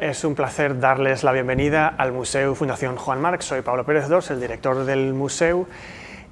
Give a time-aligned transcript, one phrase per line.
[0.00, 3.42] Es un placer darles la bienvenida al Museo Fundación Juan Marc.
[3.42, 5.66] Soy Pablo Pérez Dors, el director del museo,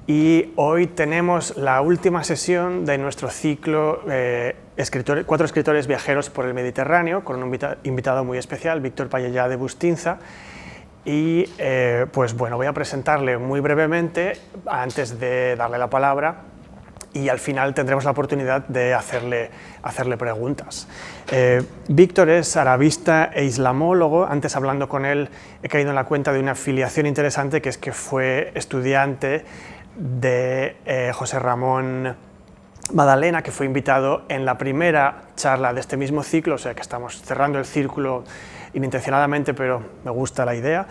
[0.07, 4.57] y hoy tenemos la última sesión de nuestro ciclo eh,
[5.27, 10.19] Cuatro escritores viajeros por el Mediterráneo, con un invitado muy especial, Víctor Payellá de Bustinza.
[11.05, 16.37] Y eh, pues bueno, voy a presentarle muy brevemente, antes de darle la palabra,
[17.13, 19.51] y al final tendremos la oportunidad de hacerle,
[19.83, 20.89] hacerle preguntas.
[21.31, 24.27] Eh, Víctor es arabista e islamólogo.
[24.27, 25.29] Antes hablando con él
[25.63, 29.45] he caído en la cuenta de una afiliación interesante que es que fue estudiante
[29.97, 32.17] de eh, José Ramón
[32.93, 36.81] Madalena, que fue invitado en la primera charla de este mismo ciclo, o sea que
[36.81, 38.25] estamos cerrando el círculo
[38.73, 40.87] inintencionadamente, pero me gusta la idea.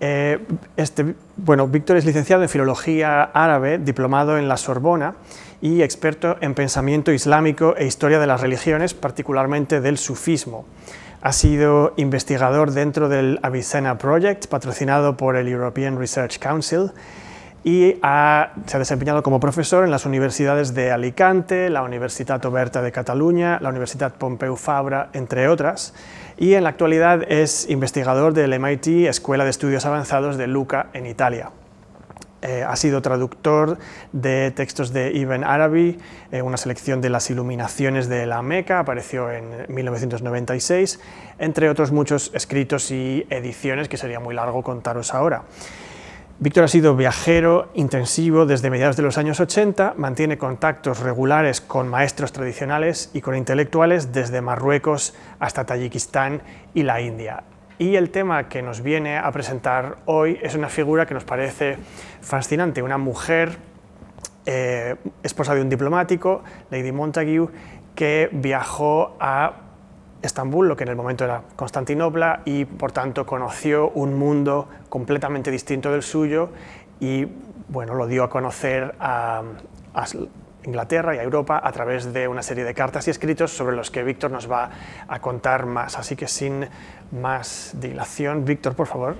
[0.00, 0.44] Eh,
[0.76, 5.14] este, bueno, Víctor es licenciado en Filología Árabe, diplomado en la Sorbona
[5.60, 10.64] y experto en pensamiento islámico e historia de las religiones, particularmente del sufismo.
[11.20, 16.92] Ha sido investigador dentro del Avicenna Project, patrocinado por el European Research Council,
[17.64, 22.92] y se ha desempeñado como profesor en las universidades de Alicante, la Universitat Oberta de
[22.92, 25.92] Cataluña, la Universidad Pompeu Fabra, entre otras,
[26.38, 31.06] y en la actualidad es investigador del MIT, Escuela de Estudios Avanzados de Luca, en
[31.06, 31.50] Italia.
[32.40, 33.78] Eh, ha sido traductor
[34.12, 35.98] de textos de Ibn Arabi,
[36.30, 41.00] eh, una selección de las iluminaciones de la Meca, apareció en 1996,
[41.40, 45.42] entre otros muchos escritos y ediciones que sería muy largo contaros ahora.
[46.40, 51.88] Víctor ha sido viajero intensivo desde mediados de los años 80, mantiene contactos regulares con
[51.88, 56.42] maestros tradicionales y con intelectuales desde Marruecos hasta Tayikistán
[56.74, 57.42] y la India.
[57.78, 61.76] Y el tema que nos viene a presentar hoy es una figura que nos parece
[62.20, 63.56] fascinante, una mujer
[64.46, 67.46] eh, esposa de un diplomático, Lady Montague,
[67.94, 69.52] que viajó a
[70.22, 75.52] Estambul, lo que en el momento era Constantinopla, y por tanto conoció un mundo completamente
[75.52, 76.50] distinto del suyo
[76.98, 77.28] y
[77.68, 79.42] bueno, lo dio a conocer a,
[79.94, 80.06] a
[80.68, 83.90] Inglaterra y a Europa a través de una serie de cartas y escritos sobre los
[83.90, 84.70] que Víctor nos va
[85.08, 85.98] a contar más.
[85.98, 86.68] Así que sin
[87.10, 89.16] más dilación, Víctor, por favor.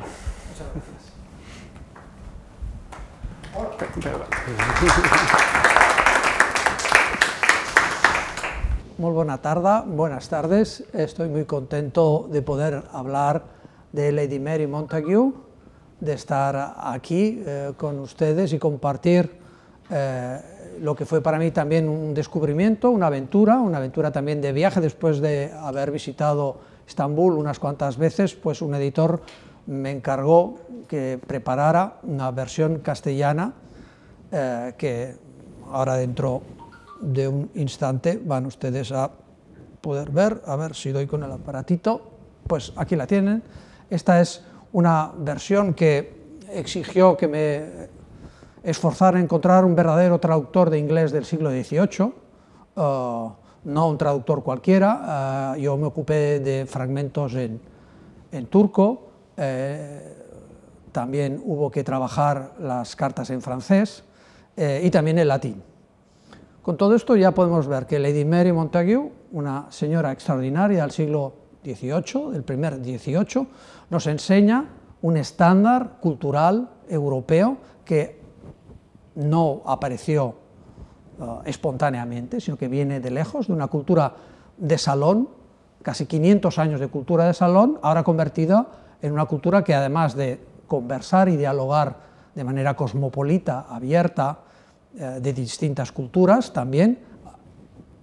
[8.98, 10.84] Muy buena tarde, buenas tardes.
[10.92, 13.44] Estoy muy contento de poder hablar
[13.92, 15.32] de Lady Mary Montague,
[15.98, 19.38] de estar aquí eh, con ustedes y compartir
[19.90, 20.40] eh,
[20.80, 24.80] lo que fue para mí también un descubrimiento, una aventura, una aventura también de viaje
[24.80, 29.20] después de haber visitado Estambul unas cuantas veces, pues un editor
[29.66, 30.58] me encargó
[30.88, 33.52] que preparara una versión castellana
[34.32, 35.14] eh, que
[35.70, 36.42] ahora dentro
[37.00, 39.10] de un instante van ustedes a
[39.80, 42.10] poder ver, a ver si doy con el aparatito,
[42.46, 43.42] pues aquí la tienen.
[43.90, 47.97] Esta es una versión que exigió que me
[48.70, 52.12] esforzara en encontrar un verdadero traductor de inglés del siglo XVIII,
[52.76, 53.32] uh,
[53.64, 57.60] no un traductor cualquiera, uh, yo me ocupé de fragmentos en,
[58.32, 60.16] en turco, eh,
[60.92, 64.02] también hubo que trabajar las cartas en francés
[64.56, 65.62] eh, y también en latín.
[66.62, 71.34] Con todo esto ya podemos ver que Lady Mary Montague, una señora extraordinaria del siglo
[71.64, 73.46] XVIII, del primer XVIII,
[73.90, 74.64] nos enseña
[75.00, 78.17] un estándar cultural europeo que
[79.18, 80.34] no apareció
[81.18, 84.14] uh, espontáneamente, sino que viene de lejos, de una cultura
[84.56, 85.28] de salón,
[85.82, 88.68] casi 500 años de cultura de salón, ahora convertida
[89.02, 91.96] en una cultura que además de conversar y dialogar
[92.34, 94.38] de manera cosmopolita, abierta,
[94.96, 97.00] eh, de distintas culturas, también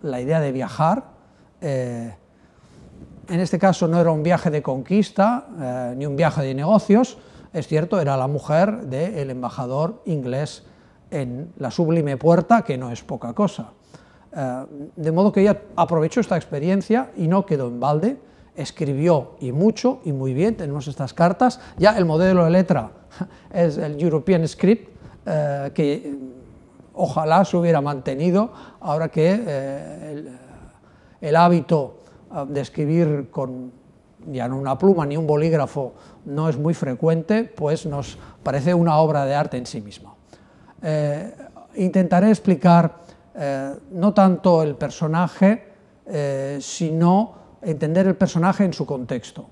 [0.01, 1.03] la idea de viajar,
[1.61, 2.13] eh,
[3.27, 7.17] en este caso no era un viaje de conquista eh, ni un viaje de negocios,
[7.53, 10.63] es cierto, era la mujer del embajador inglés
[11.21, 13.71] en la sublime puerta, que no es poca cosa.
[14.95, 18.17] de modo que ella aprovechó esta experiencia y no quedó en balde,
[18.55, 22.91] escribió y mucho y muy bien, tenemos estas cartas, ya el modelo de letra
[23.53, 24.89] es el European Script,
[25.73, 26.17] que
[26.95, 30.25] ojalá se hubiera mantenido ahora que eh,
[31.21, 31.99] el, hábito
[32.31, 33.71] ah, de escribir con
[34.27, 35.93] ya no una pluma ni un bolígrafo
[36.25, 40.14] no es muy frecuente, pues nos parece una obra de arte en sí misma.
[40.87, 41.33] Eh,
[41.77, 42.95] intentaré explicar
[43.33, 45.73] eh, no tanto el personaje,
[46.59, 47.33] sino
[47.63, 49.49] entender el personaje en su contexto,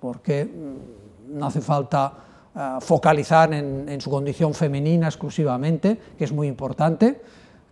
[0.00, 2.12] porque mm, no hace falta
[2.56, 7.20] eh, focalizar en, su condición femenina exclusivamente, que es muy importante.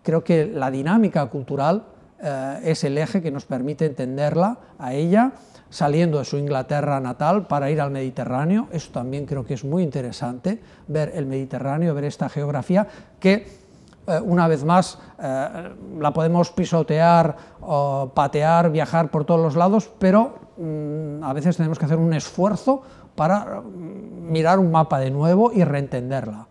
[0.03, 1.85] Creo que la dinámica cultural
[2.21, 5.33] eh, es el eje que nos permite entenderla a ella,
[5.73, 8.69] saliendo de su Inglaterra natal para ir al Mediterráneo.
[8.73, 12.87] Eso también creo que es muy interesante, ver el Mediterráneo, ver esta geografía
[13.19, 13.63] que
[14.07, 19.91] eh, una vez más eh, la podemos pisotear, o patear, viajar por todos los lados,
[19.99, 22.83] pero mm, a veces tenemos que hacer un esfuerzo
[23.15, 26.49] para mm, mirar un mapa de nuevo y reentenderla,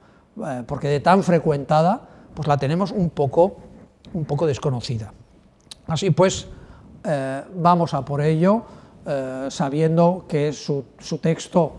[0.47, 2.01] eh, porque de tan frecuentada
[2.33, 3.57] pues la tenemos un poco,
[4.13, 5.13] un poco desconocida.
[5.85, 6.47] Así pues,
[7.55, 8.63] vamos a por ello.
[9.03, 10.85] Eh, sabiendo que su,
[11.19, 11.71] texto,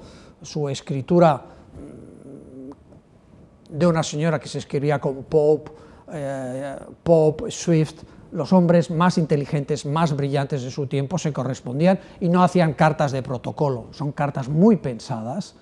[0.42, 5.70] su escritura mm, de una señora que se escribía con Pope,
[6.12, 8.02] eh, Pope, Swift,
[8.32, 13.12] los hombres más inteligentes, más brillantes de su tiempo se correspondían y no hacían cartas
[13.12, 15.54] de protocolo, son cartas muy pensadas,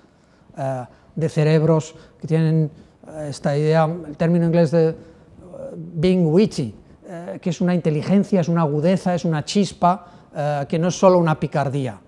[0.57, 2.71] eh, de cerebros que tienen
[3.29, 4.97] esta idea, el término inglés de
[5.75, 6.75] being witty,
[7.41, 11.19] que es una inteligencia, es una agudeza, es una chispa, eh, que no es solo
[11.19, 12.01] una picardía,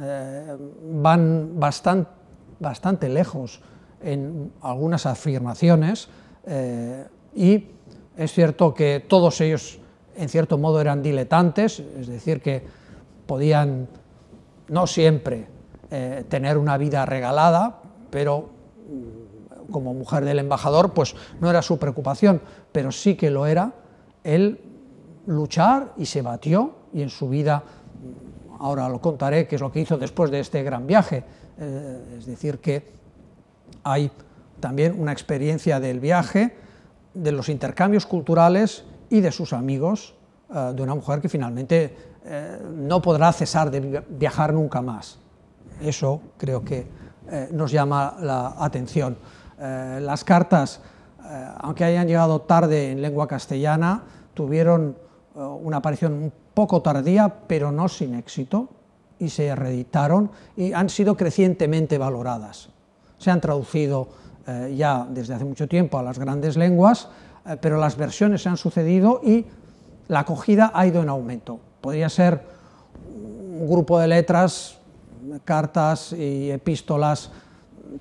[0.00, 0.56] eh,
[0.92, 2.10] van bastante,
[2.58, 3.60] bastante lejos
[4.02, 6.08] en algunas afirmaciones
[6.46, 7.66] eh, y
[8.16, 9.78] es cierto que todos ellos
[10.16, 12.64] en cierto modo eran diletantes, es decir, que
[13.26, 13.86] podían
[14.68, 15.46] no siempre
[16.28, 17.80] tener una vida regalada,
[18.10, 18.50] pero
[18.88, 23.72] mm, como mujer del embajador, pues no era su preocupación, pero sí que lo era.
[24.22, 24.60] El
[25.26, 27.62] luchar y se batió y en su vida,
[28.58, 31.24] ahora lo contaré, qué es lo que hizo después de este gran viaje,
[31.58, 32.90] eh, es decir, que
[33.84, 34.10] hay
[34.60, 36.56] también una experiencia del viaje,
[37.14, 40.14] de los intercambios culturales y de sus amigos,
[40.54, 45.18] eh, de una mujer que finalmente eh, no podrá cesar de viajar nunca más.
[45.80, 47.00] Eso creo que
[47.52, 49.16] nos llama la atención.
[49.56, 50.80] las cartas,
[51.58, 54.02] aunque hayan llegado tarde en lengua castellana,
[54.34, 54.96] tuvieron
[55.36, 58.68] una aparición poco tardía, pero no sin éxito,
[59.18, 62.68] y se reeditaron y han sido crecientemente valoradas.
[63.16, 64.08] Se han traducido
[64.46, 67.08] eh, ya desde hace mucho tiempo a las grandes lenguas,
[67.46, 69.46] eh, pero las versiones se han sucedido y
[70.08, 71.60] la acogida ha ido en aumento.
[71.80, 72.42] Podría ser
[73.58, 74.76] un grupo de letras,
[75.46, 77.30] cartas y epístolas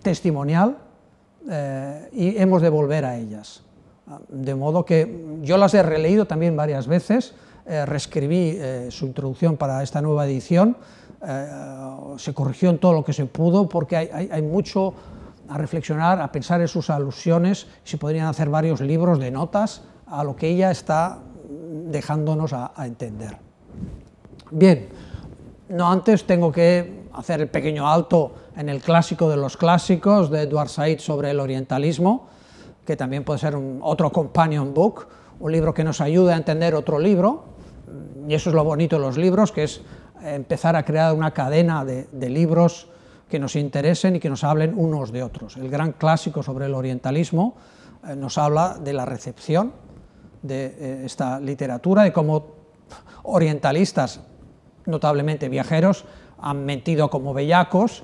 [0.01, 0.75] testimonial
[1.49, 3.63] eh, y hemos de volver a ellas.
[4.27, 7.35] De modo que yo las he releído también varias veces,
[7.69, 10.75] eh, reescribí eh, su introducción para esta nueva edición,
[11.23, 11.47] eh,
[12.17, 14.95] se corrigió en todo lo que se pudo porque hay, mucho
[15.47, 20.23] a reflexionar, a pensar en sus alusiones, se podrían hacer varios libros de notas a
[20.23, 21.19] lo que ella está
[21.85, 23.37] dejándonos a, entender.
[24.49, 24.89] Bien,
[25.69, 30.41] no antes tengo que hacer el pequeño alto en el clásico de los clásicos de
[30.41, 32.29] Edward Said sobre el orientalismo,
[32.83, 35.05] que también puede ser un, otro companion book,
[35.39, 37.58] un libro que nos ayude a entender otro libro,
[38.27, 39.81] y eso es lo bonito de los libros, que es
[40.21, 42.87] empezar a crear una cadena de, libros
[43.29, 45.57] que nos interesen y que nos hablen unos de otros.
[45.57, 47.55] El gran clásico sobre el orientalismo
[48.07, 49.73] eh, nos habla de la recepción
[50.41, 52.47] de eh, esta literatura, de cómo
[53.23, 54.21] orientalistas,
[54.85, 56.05] notablemente viajeros,
[56.39, 58.03] han mentido como bellacos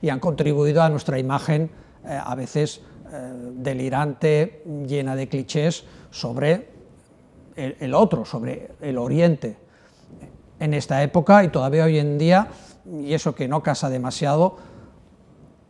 [0.00, 1.70] y han contribuido a nuestra imagen
[2.04, 2.80] eh, a veces
[3.54, 6.73] delirante, llena de clichés sobre
[7.56, 9.56] el, otro, sobre el Oriente
[10.58, 12.48] en esta época y todavía hoy en día,
[12.86, 14.56] y eso que no casa demasiado,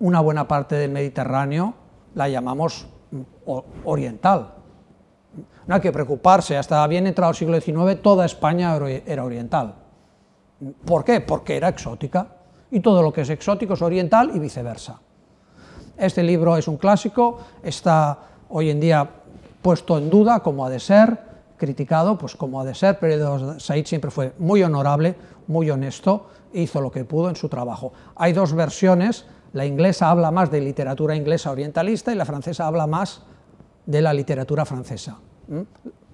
[0.01, 1.75] una buena parte del Mediterráneo
[2.15, 2.87] la llamamos
[3.85, 4.55] oriental.
[5.67, 8.77] No hay que preocuparse, hasta bien entrado el siglo XIX toda España
[9.07, 9.75] era oriental.
[10.85, 11.21] ¿Por qué?
[11.21, 12.29] Porque era exótica
[12.71, 15.01] y todo lo que es exótico es oriental y viceversa.
[15.97, 19.09] Este libro es un clásico, está hoy en día
[19.63, 21.34] puesto en duda como ha de ser,
[21.65, 25.17] criticado, pues como ha de ser, pero Said siempre fue muy honorable,
[25.47, 27.95] muy honesto, e hizo lo que pudo en su trabajo.
[28.17, 32.87] Hay dos versiones, la inglesa habla más de literatura inglesa orientalista y la francesa habla
[32.87, 33.23] más
[33.87, 35.19] de la literatura francesa.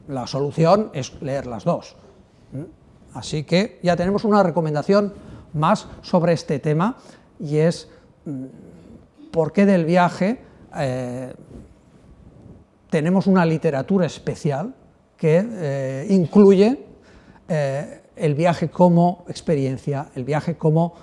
[0.07, 1.97] La solución es leer las dos.
[3.13, 5.13] Así que ya tenemos una recomendación
[5.53, 6.97] más sobre este tema
[7.41, 7.89] y es
[9.33, 10.43] por qué del viaje
[10.77, 11.35] eh,
[12.89, 14.75] tenemos una literatura especial
[15.21, 16.79] que eh, incluye
[17.47, 20.95] eh, el viaje como experiencia, el viaje como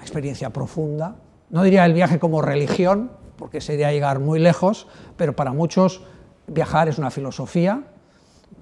[0.00, 1.16] experiencia profunda.
[1.50, 6.02] No diría el viaje como religión, porque sería llegar muy lejos, pero para muchos
[6.46, 7.84] viajar es una filosofía,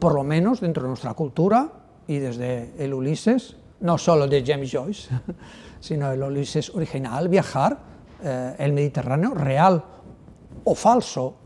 [0.00, 1.70] por lo menos dentro de nuestra cultura
[2.08, 5.08] y desde el Ulises, no solo de James Joyce,
[5.78, 7.78] sino el Ulises original, viajar
[8.24, 9.84] eh, el Mediterráneo real
[10.64, 11.45] o falso,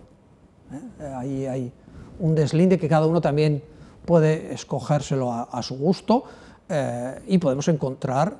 [0.73, 1.05] ¿eh?
[1.17, 1.73] Ahí hay
[2.19, 3.63] un deslinde que cada uno también
[4.05, 6.25] puede escogérselo a, su gusto.
[6.69, 8.37] eh, y podemos encontrar,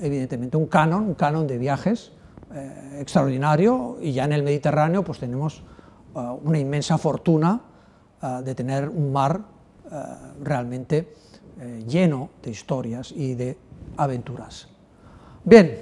[0.00, 2.12] evidentemente, un canon, un canon de viajes
[2.54, 5.62] eh, extraordinario, y ya en el Mediterráneo pues tenemos
[6.42, 7.60] una inmensa fortuna
[8.42, 9.40] de tener un mar
[10.42, 11.14] realmente
[11.86, 13.56] lleno de historias y de
[13.96, 14.66] aventuras.
[15.44, 15.78] Bien,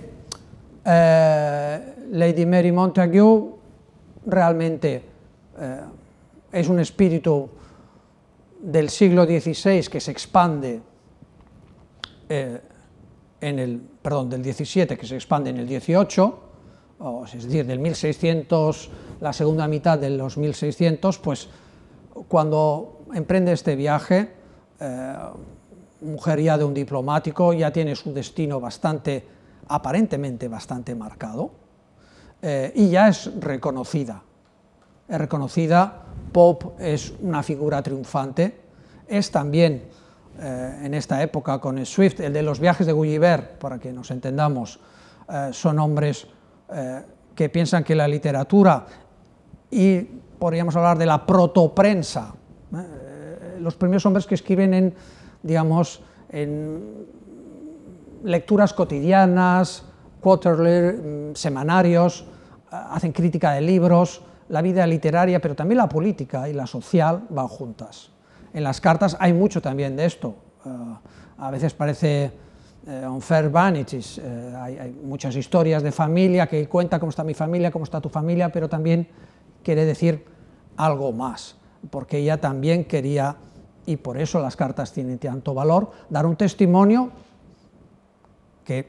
[0.84, 3.22] Lady Mary Montague
[4.26, 5.02] realmente
[6.52, 7.48] es un espíritu
[8.60, 10.80] del siglo XVI que se expande
[12.28, 12.60] eh,
[13.40, 16.32] en el, perdón, del XVII que se expande en el XVIII,
[16.98, 21.48] o, es decir, del 1600, la segunda mitad de los 1600, pues
[22.28, 24.32] cuando emprende este viaje,
[24.80, 25.14] eh,
[26.00, 29.24] mujer ya de un diplomático, ya tiene su destino bastante,
[29.68, 31.50] aparentemente bastante marcado,
[32.40, 34.22] eh, y ya es reconocida.
[35.08, 38.60] Es reconocida, Pope es una figura triunfante,
[39.06, 39.84] es también
[40.38, 44.10] eh, en esta época con Swift, el de los viajes de Gulliver, para que nos
[44.10, 44.80] entendamos,
[45.28, 46.26] eh, son hombres
[46.70, 47.02] eh,
[47.34, 48.84] que piensan que la literatura
[49.70, 50.00] y
[50.38, 52.34] podríamos hablar de la protoprensa,
[53.60, 54.94] los primeros hombres que escriben en,
[55.42, 57.06] digamos, en
[58.22, 59.84] lecturas cotidianas,
[60.20, 62.26] quarterly, mm, semanarios,
[62.70, 67.48] hacen crítica de libros, la vida literaria, pero también la política y la social van
[67.48, 68.10] juntas.
[68.52, 70.34] En las cartas hay mucho también de esto.
[70.64, 70.68] Eh,
[71.38, 72.32] a veces parece
[72.86, 77.70] uh, unfair vanities, eh, hay, muchas historias de familia que cuenta cómo está mi familia,
[77.70, 79.06] cómo está tu familia, pero también
[79.62, 80.24] quiere decir
[80.76, 81.56] algo más,
[81.90, 83.36] porque ella también quería,
[83.84, 87.10] y por eso las cartas tienen tanto valor, dar un testimonio
[88.64, 88.88] que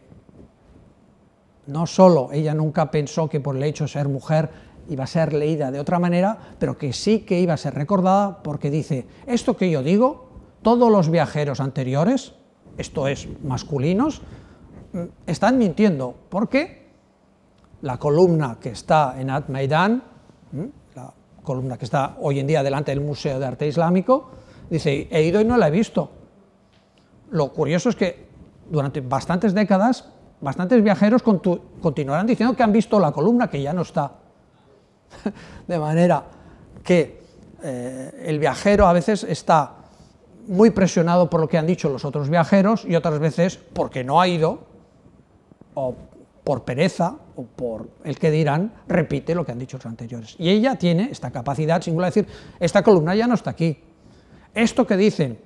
[1.68, 4.50] no solo ella nunca pensó que por el hecho de ser mujer
[4.90, 8.42] iba a ser leída de otra manera, pero que sí que iba a ser recordada
[8.44, 10.30] porque dice, esto que yo digo,
[10.62, 12.34] todos los viajeros anteriores,
[12.78, 14.22] esto es, masculinos,
[14.94, 16.88] mm, están mintiendo, porque
[17.82, 20.04] la columna que está en Ad Maidan,
[20.52, 20.64] mm,
[20.96, 21.14] la
[21.44, 24.30] columna que está hoy en día delante del Museo de Arte Islámico,
[24.70, 26.12] dice, he ido y no la he visto.
[27.30, 28.28] Lo curioso es que
[28.70, 30.10] durante bastantes décadas,
[30.42, 34.12] bastantes viajeros continuarán diciendo que han visto la columna que ya no está.
[35.68, 36.24] de manera
[36.84, 37.22] que
[37.64, 39.76] eh, el viajero a veces está
[40.48, 44.22] muy presionado por lo que han dicho los otros viajeros y otras veces porque no
[44.22, 44.66] ha ido,
[45.74, 45.96] o
[46.44, 50.36] por pereza, o por el que dirán, repite lo que han dicho los anteriores.
[50.40, 53.78] Y ella tiene esta capacidad singular de decir, esta columna ya no está aquí.
[54.54, 55.38] Esto que dicen,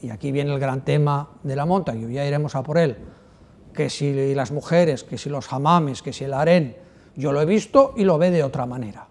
[0.00, 2.96] y aquí viene el gran tema de la monta, y ya iremos a por él,
[3.74, 6.76] que si las mujeres, que si los jamames, que si el harén,
[7.16, 9.06] yo lo he visto y lo ve de otra manera.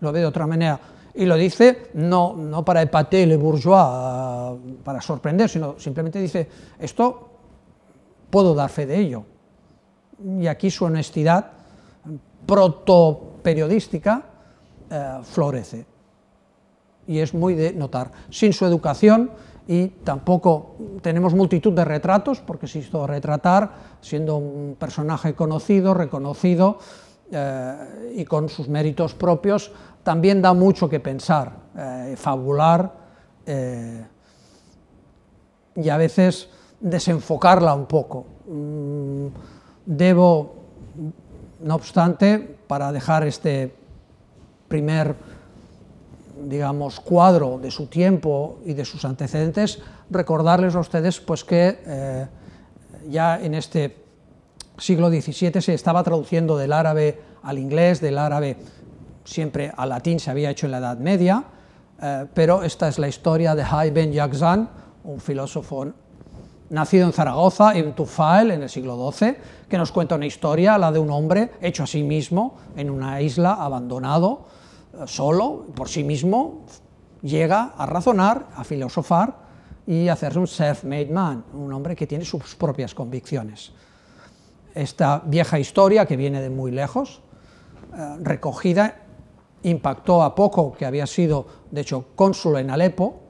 [0.00, 0.80] Lo ve de otra manera.
[1.14, 6.48] Y lo dice no, no para epater le bourgeois, para sorprender, sino simplemente dice,
[6.78, 7.30] esto
[8.30, 9.24] puedo dar fe de ello.
[10.38, 11.50] Y aquí su honestidad
[12.46, 14.22] proto-periodística
[14.90, 15.86] eh, florece.
[17.06, 18.12] Y es muy de notar.
[18.30, 19.30] Sin su educación,
[19.70, 26.78] y tampoco tenemos multitud de retratos, porque se hizo retratar siendo un personaje conocido, reconocido
[27.30, 29.70] eh, y con sus méritos propios,
[30.02, 32.92] también da mucho que pensar, eh, fabular
[33.46, 34.04] eh,
[35.76, 36.48] y a veces
[36.80, 38.26] desenfocarla un poco.
[38.48, 39.26] Mm,
[39.86, 40.52] debo,
[41.60, 43.72] no obstante, para dejar este
[44.66, 45.14] primer
[46.42, 49.80] digamos, cuadro de su tiempo y de sus antecedentes,
[50.10, 52.26] recordarles a ustedes pues, que eh,
[53.08, 53.96] ya en este
[54.78, 58.56] siglo XVII se estaba traduciendo del árabe al inglés, del árabe
[59.24, 61.44] siempre al latín se había hecho en la Edad Media,
[62.02, 64.68] eh, pero esta es la historia de Hay Ben Yaqzan,
[65.04, 65.92] un filósofo
[66.70, 69.36] nacido en Zaragoza, en Tufail, en el siglo XII,
[69.68, 73.20] que nos cuenta una historia, la de un hombre hecho a sí mismo en una
[73.20, 74.46] isla abandonado,
[75.06, 76.64] solo, por sí mismo,
[77.22, 79.36] llega a razonar, a filosofar
[79.86, 83.72] y a hacerse un self-made man, un hombre que tiene sus propias convicciones.
[84.74, 87.22] Esta vieja historia, que viene de muy lejos,
[87.96, 89.02] eh, recogida,
[89.62, 93.20] impactó a poco, que había sido, de hecho, cónsul en Alepo,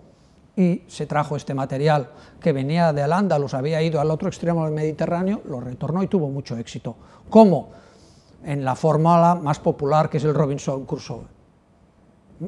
[0.56, 4.74] y se trajo este material que venía de Al-Ándalus, había ido al otro extremo del
[4.74, 6.96] Mediterráneo, lo retornó y tuvo mucho éxito.
[7.30, 7.70] ¿Cómo?
[8.44, 11.39] En la fórmula más popular que es el Robinson Crusoe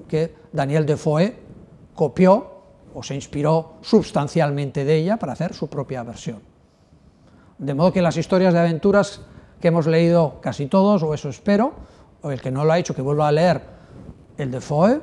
[0.09, 1.37] que Daniel Defoe
[1.95, 2.53] copió
[2.95, 6.41] o se inspiró sustancialmente de ella para hacer su propia versión.
[7.59, 9.23] De modo que las historias de aventuras
[9.61, 11.73] que hemos leído casi todos, o eso espero,
[12.23, 13.63] o el que no lo ha hecho, que vuelva a leer
[14.37, 15.01] el Defoe,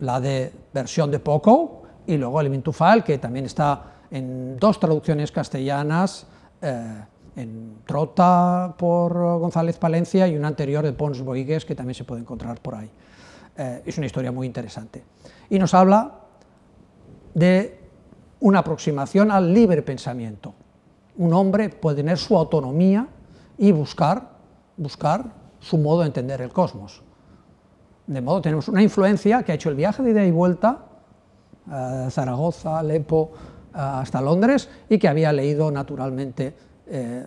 [0.00, 5.30] la de versión de Poco, y luego el Mintufal, que también está en dos traducciones
[5.30, 6.26] castellanas,
[6.60, 7.02] eh,
[7.36, 12.22] en Trota por González Palencia y una anterior de Pons Boigues que también se puede
[12.22, 12.90] encontrar por ahí.
[13.58, 15.02] Eh, es una historia muy interesante.
[15.50, 16.12] Y nos habla
[17.34, 17.80] de
[18.38, 20.54] una aproximación al libre pensamiento.
[21.16, 23.08] Un hombre puede tener su autonomía
[23.58, 24.30] y buscar,
[24.76, 25.24] buscar
[25.58, 27.02] su modo de entender el cosmos.
[28.06, 30.84] De modo tenemos una influencia que ha hecho el viaje de ida y vuelta,
[31.68, 33.32] a Zaragoza, Alepo,
[33.72, 36.54] hasta Londres, y que había leído naturalmente
[36.86, 37.26] eh,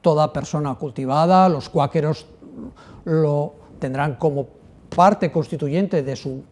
[0.00, 2.26] toda persona cultivada, los cuáqueros
[3.04, 4.57] lo tendrán como
[4.98, 6.42] parte constituyente de su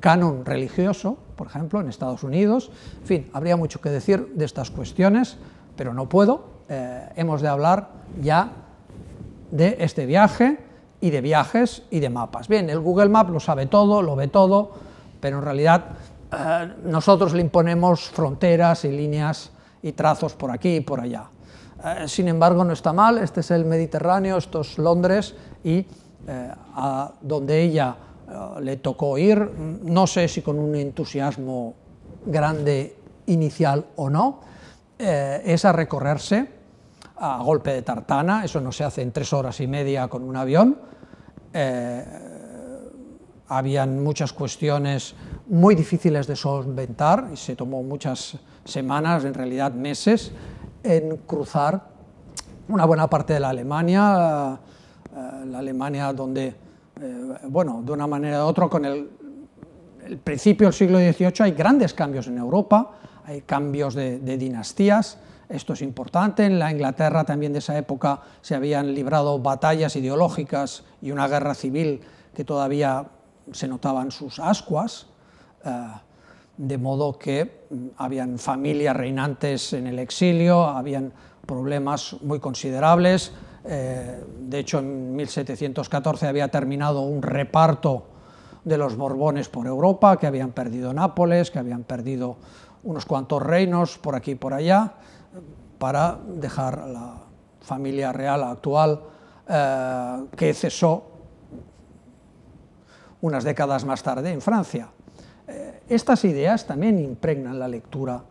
[0.00, 2.72] canon religioso, por ejemplo, en Estados Unidos.
[3.02, 5.36] En fin, habría mucho que decir de estas cuestiones,
[5.76, 6.44] pero no puedo.
[6.68, 7.90] Eh, hemos de hablar
[8.20, 8.50] ya
[9.52, 10.58] de este viaje
[11.00, 12.48] y de viajes y de mapas.
[12.48, 14.72] Bien, el Google Map lo sabe todo, lo ve todo,
[15.20, 15.84] pero en realidad
[16.32, 19.52] eh, nosotros le imponemos fronteras y líneas
[19.82, 21.26] y trazos por aquí y por allá.
[21.84, 25.86] Eh, sin embargo, no está mal, este es el Mediterráneo, esto es Londres y
[26.28, 27.96] a donde ella
[28.60, 29.38] le tocó ir,
[29.82, 31.74] no sé si con un entusiasmo
[32.26, 34.40] grande inicial o no,
[34.98, 36.48] es a recorrerse
[37.16, 40.36] a golpe de tartana, eso no se hace en tres horas y media con un
[40.36, 40.78] avión,
[43.48, 45.14] habían muchas cuestiones
[45.48, 50.32] muy difíciles de solventar y se tomó muchas semanas, en realidad meses,
[50.82, 51.82] en cruzar
[52.68, 54.71] una buena parte de la Alemania, eh,
[55.46, 56.54] la Alemania donde,
[57.00, 59.08] eh, bueno, de una manera u otra, con el,
[60.24, 62.90] principio del siglo XVIII hay grandes cambios en Europa,
[63.24, 68.20] hay cambios de, de dinastías, esto es importante, en la Inglaterra también de esa época
[68.40, 72.00] se habían librado batallas ideológicas y una guerra civil
[72.34, 73.06] que todavía
[73.52, 75.06] se notaban sus ascuas,
[75.64, 75.70] eh,
[76.56, 81.12] de modo que mm, habían familias reinantes en el exilio, habían
[81.46, 83.32] problemas muy considerables.
[83.64, 88.06] Eh, de hecho, en 1714 había terminado un reparto
[88.64, 92.36] de los Borbones por Europa, que habían perdido Nápoles, que habían perdido
[92.84, 94.94] unos cuantos reinos por aquí y por allá,
[95.78, 97.14] para dejar a la
[97.60, 99.00] familia real actual,
[99.48, 101.04] eh, que cesó
[103.20, 104.88] unas décadas más tarde en Francia.
[105.46, 108.24] Eh, estas ideas también impregnan la lectura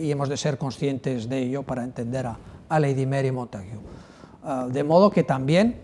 [0.00, 2.38] y hemos de ser conscientes de ello para entender a,
[2.80, 3.82] Lady Mary Montagu.
[4.48, 5.82] Eh, de modo que también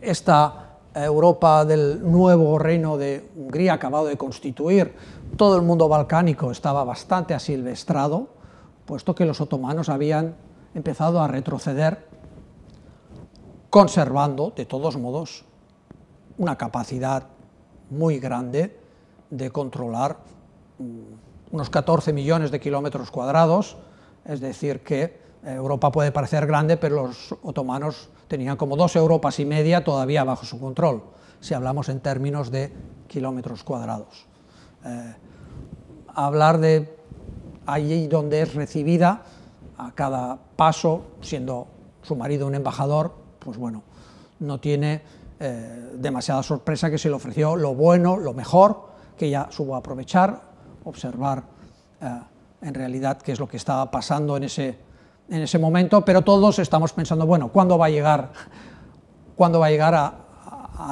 [0.00, 0.62] esta
[0.94, 4.94] Europa del nuevo reino de Hungría acabado de constituir,
[5.36, 8.28] todo el mundo balcánico estaba bastante asilvestrado,
[8.84, 10.34] puesto que los otomanos habían
[10.74, 12.06] empezado a retroceder,
[13.70, 15.44] conservando, de todos modos,
[16.36, 17.28] una capacidad
[17.90, 18.78] muy grande
[19.30, 20.18] de controlar
[20.78, 23.76] mm, unos 14 millones de kilómetros cuadrados,
[24.24, 29.44] es decir, que Europa puede parecer grande, pero los otomanos tenían como dos Europas y
[29.44, 31.02] media todavía bajo su control,
[31.40, 32.72] si hablamos en términos de
[33.08, 34.26] kilómetros cuadrados.
[34.84, 35.14] Eh,
[36.14, 36.96] hablar de
[37.66, 39.22] allí donde es recibida
[39.76, 41.66] a cada paso, siendo
[42.02, 43.82] su marido un embajador, pues bueno,
[44.40, 45.02] no tiene
[45.40, 50.40] eh, demasiada sorpresa que se le ofreció lo bueno, lo mejor, que ella supo aprovechar,
[50.84, 51.42] observar
[52.00, 52.20] eh,
[52.60, 54.78] en realidad qué es lo que estaba pasando en ese,
[55.32, 58.32] en ese momento, pero todos estamos pensando, bueno, ¿cuándo va a llegar,
[59.34, 60.14] ¿cuándo va a, llegar a,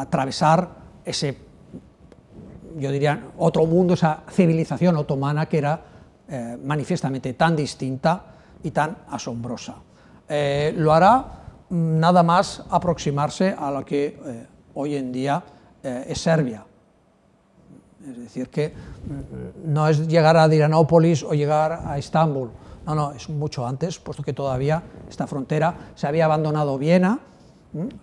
[0.01, 0.69] atravesar
[1.05, 1.37] ese,
[2.79, 5.81] yo diría, otro mundo, esa civilización otomana que era
[6.27, 8.25] eh, manifiestamente tan distinta
[8.63, 9.77] y tan asombrosa?
[10.77, 15.43] lo hará nada más aproximarse a lo que eh, hoy en día
[15.83, 16.65] eh, es Serbia.
[18.09, 22.51] Es decir, que mm, no es llegar a Diranópolis o llegar a Estambul,
[22.87, 27.21] no, no, es mucho antes, puesto que todavía esta frontera se había abandonado Viena,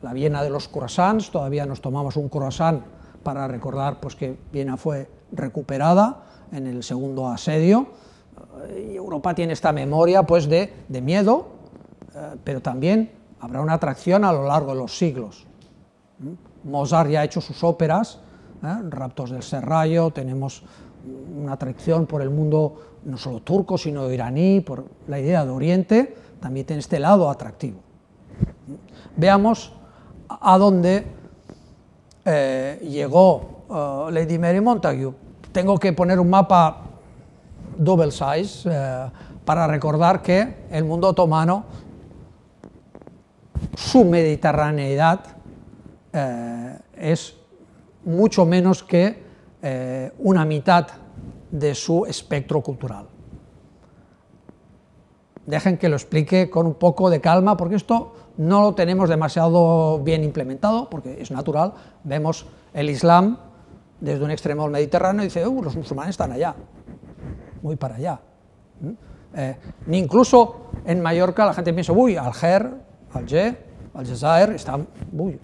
[0.02, 2.84] la Viena de los croissants, todavía nos tomamos un croissant
[3.24, 7.88] para recordar pues, que Viena fue recuperada en el segundo asedio,
[8.76, 11.48] Europa tiene esta memoria pues, de, de miedo,
[12.16, 15.46] eh, pero también habrá una atracción a lo largo de los siglos.
[16.64, 18.20] Mozart ya ha hecho sus óperas,
[18.64, 18.76] ¿eh?
[18.90, 20.64] Raptos del Serrallo, tenemos
[21.38, 26.16] una atracción por el mundo no solo turco, sino iraní, por la idea de Oriente,
[26.40, 27.80] también tiene este lado atractivo.
[29.16, 29.74] Veamos
[30.28, 31.06] a dónde
[32.26, 35.14] eh, llegó eh, Lady Mary Montagu.
[35.52, 36.82] Tengo que poner un mapa
[37.78, 38.70] double size
[39.46, 41.64] para recordar que el mundo otomano
[43.76, 45.22] su mediterraneidad
[46.14, 47.36] eh, es
[48.04, 49.27] mucho menos que
[49.62, 50.88] eh, una mitad
[51.52, 53.08] de su espectro cultural.
[55.48, 60.00] dejen que lo explique con un poco de calma, porque esto no lo tenemos demasiado
[60.04, 63.38] bien implementado, porque es natural, vemos el Islam
[64.00, 66.54] desde un extremo del Mediterráneo y dice, uh, los musulmanes están allá,
[67.62, 68.20] muy para allá.
[68.82, 68.92] ¿Mm?
[69.36, 72.70] Eh, ni incluso en Mallorca la gente piensa, uy, Alger,
[73.14, 74.78] Alger, Aljazair, está
[75.14, 75.40] uy,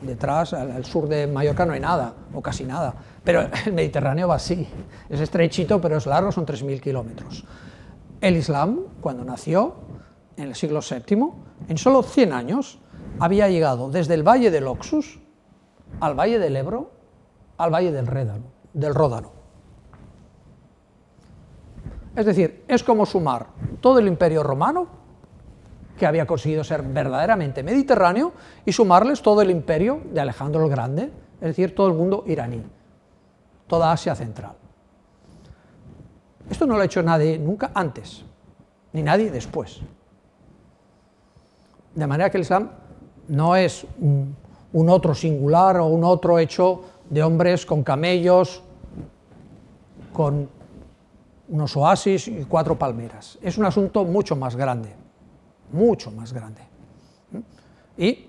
[0.00, 4.36] detrás, al, sur de Mallorca no hay nada, o casi nada, pero el Mediterráneo va
[4.36, 4.68] así,
[5.08, 7.44] es estrechito, pero es largo, son 3.000 kilómetros.
[8.20, 9.76] El Islam, cuando nació,
[10.36, 11.28] en el siglo VII,
[11.68, 12.78] en solo 100 años,
[13.18, 15.18] había llegado desde el valle del Oxus
[16.00, 16.90] al valle del Ebro,
[17.56, 19.32] al valle del, Rédano, del Ródano.
[22.14, 23.46] Es decir, es como sumar
[23.80, 24.88] todo el imperio romano,
[25.98, 28.32] que había conseguido ser verdaderamente mediterráneo,
[28.64, 32.62] y sumarles todo el imperio de Alejandro el Grande, es decir, todo el mundo iraní,
[33.66, 34.52] toda Asia Central.
[36.50, 38.24] Esto no lo ha hecho nadie nunca antes,
[38.92, 39.80] ni nadie después.
[41.94, 42.70] De manera que el Islam
[43.28, 44.34] no es un,
[44.72, 48.62] un otro singular o un otro hecho de hombres con camellos,
[50.12, 50.48] con
[51.48, 53.38] unos oasis y cuatro palmeras.
[53.42, 54.94] Es un asunto mucho más grande,
[55.72, 56.62] mucho más grande.
[57.96, 58.26] Y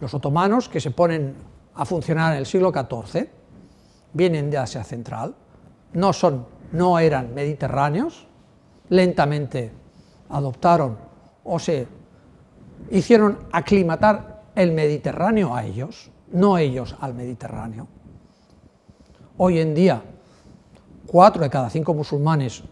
[0.00, 1.34] los otomanos, que se ponen
[1.74, 3.28] a funcionar en el siglo XIV,
[4.12, 5.34] vienen de Asia Central,
[5.92, 8.26] no, son, no eran mediterráneos,
[8.88, 9.72] lentamente
[10.28, 10.98] adoptaron
[11.44, 11.86] o se
[12.90, 17.86] hicieron aclimatar el Mediterráneo a ellos, no ellos al Mediterráneo.
[19.36, 20.02] Hoy en día
[21.06, 22.62] cuatro de cada cinco musulmanes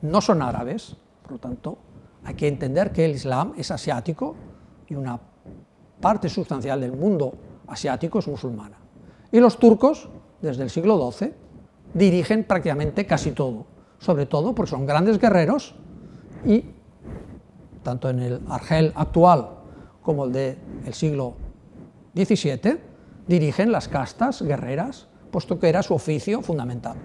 [0.00, 1.78] no son árabes, por lo tanto,
[2.24, 4.34] hay que entender que el Islam es asiático
[4.88, 5.18] y una
[6.00, 7.34] parte sustancial del mundo
[7.66, 8.76] asiático es musulmana.
[9.30, 10.08] Y los turcos,
[10.40, 11.32] desde el siglo XII,
[11.94, 13.66] dirigen prácticamente casi todo,
[13.98, 15.74] sobre todo porque son grandes guerreros
[16.44, 16.64] y,
[17.82, 19.48] tanto en el Argel actual
[20.02, 20.58] como el del
[20.92, 21.34] siglo
[22.14, 22.78] XVII,
[23.26, 26.96] dirigen las castas guerreras, puesto que era su oficio fundamental.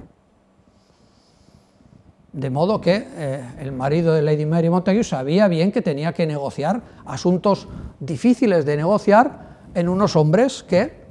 [2.38, 6.28] De modo que eh, el marido de Lady Mary Montagu sabía bien que tenía que
[6.28, 7.68] negociar asuntos
[8.00, 11.02] difíciles de negociar en unos hombres que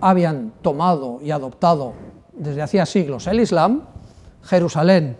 [0.00, 1.92] habían tomado y adoptado
[2.32, 3.82] desde hacía siglos el Islam.
[4.42, 5.16] Jerusalén,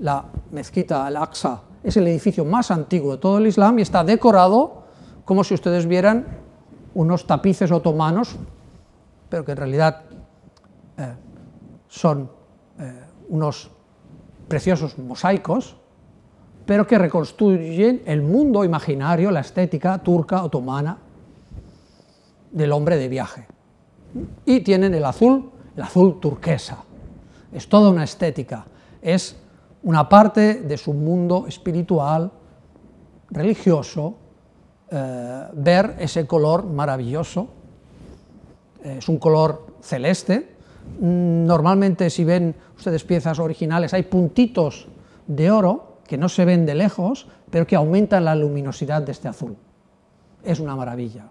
[0.00, 4.82] la mezquita al-Aqsa, es el edificio más antiguo de todo el Islam y está decorado
[5.24, 6.26] como si ustedes vieran
[6.92, 8.36] unos tapices otomanos,
[9.30, 10.02] pero que en realidad
[10.98, 11.14] eh,
[11.88, 12.39] son
[13.30, 13.70] unos
[14.48, 15.76] preciosos mosaicos,
[16.66, 20.98] pero que reconstruyen el mundo imaginario, la estética turca otomana
[22.50, 23.46] del hombre de viaje.
[24.44, 26.84] Y tienen el azul, el azul turquesa.
[27.52, 28.66] Es toda una estética,
[29.00, 29.36] es
[29.82, 32.30] una parte de su mundo espiritual,
[33.30, 34.16] religioso,
[34.90, 37.48] eh, ver ese color maravilloso.
[38.82, 40.49] Es un color celeste,
[41.00, 44.88] normalmente si ven ustedes piezas originales hay puntitos
[45.26, 49.28] de oro que no se ven de lejos, pero que aumentan la luminosidad de este
[49.28, 49.56] azul.
[50.42, 51.28] Es una maravilla.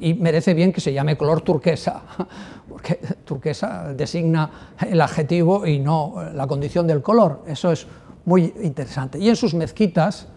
[0.00, 2.02] Y merece bien que se llame color turquesa,
[2.68, 7.42] porque turquesa designa el adjetivo y no la condición del color.
[7.46, 7.86] Eso es
[8.24, 9.18] muy interesante.
[9.18, 10.28] Y en sus mezquitas,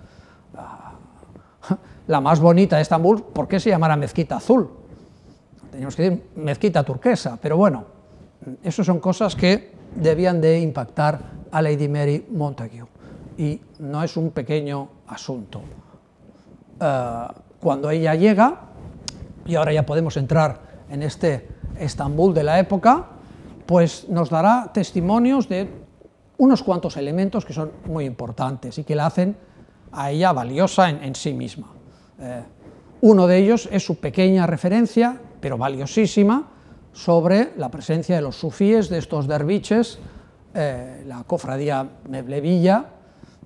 [2.08, 4.79] la más bonita de Estambul, ¿por qué se llamará mezquita azul?
[5.80, 7.86] Teníamos que decir mezquita turquesa, pero bueno,
[8.62, 12.84] eso son cosas que debían de impactar a Lady Mary Montague
[13.38, 15.62] y no es un pequeño asunto.
[16.82, 17.28] Eh,
[17.62, 18.60] cuando ella llega,
[19.46, 21.48] y ahora ya podemos entrar en este
[21.80, 23.06] Estambul de la época,
[23.66, 25.70] pues nos dará testimonios de
[26.40, 29.38] unos cuantos elementos que son muy importantes y que la hacen
[29.94, 31.68] a ella valiosa en, sí misma.
[32.20, 32.44] Eh,
[33.00, 36.48] uno de ellos es su pequeña referencia pero valiosísima,
[36.92, 40.00] sobre la presencia de los sufíes, de estos derviches,
[40.54, 42.86] eh, la cofradía Meblevilla,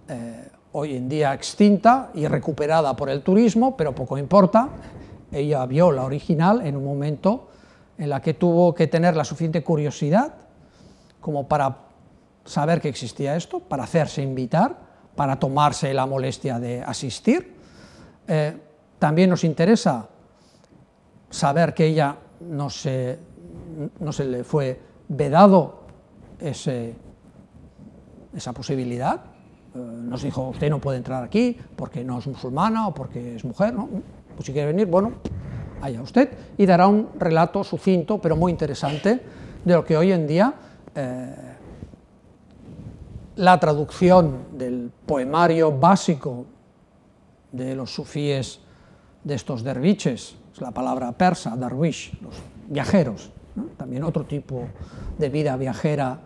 [0.07, 4.69] eh, hoy en día extinta y recuperada por el turismo, pero poco importa,
[5.31, 7.49] ella vio la original en un momento
[7.97, 10.33] en la que tuvo que tener la suficiente curiosidad
[11.19, 11.77] como para
[12.45, 14.75] saber que existía esto, para hacerse invitar,
[15.15, 17.55] para tomarse la molestia de asistir.
[18.27, 18.57] Eh,
[18.99, 20.09] también nos interesa
[21.33, 23.17] saber que ella no se,
[23.99, 25.79] no se le fue vedado
[26.39, 26.93] ese,
[28.35, 29.19] esa posibilidad.
[29.73, 33.43] Eh, nos dijo, usted no puede entrar aquí porque no es musulmana o porque es
[33.43, 33.73] mujer.
[34.35, 35.13] Pues si quiere venir, bueno,
[35.81, 36.29] allá usted.
[36.55, 39.19] Y dará un relato sucinto, pero muy interesante,
[39.65, 40.53] de lo que hoy en día
[40.93, 41.35] eh,
[43.37, 46.45] la traducción del poemario básico
[47.51, 48.59] de los sufíes,
[49.23, 52.35] de estos derviches, es la palabra persa, darwish, los
[52.67, 53.31] viajeros,
[53.77, 54.65] también otro tipo
[55.17, 56.19] de vida viajera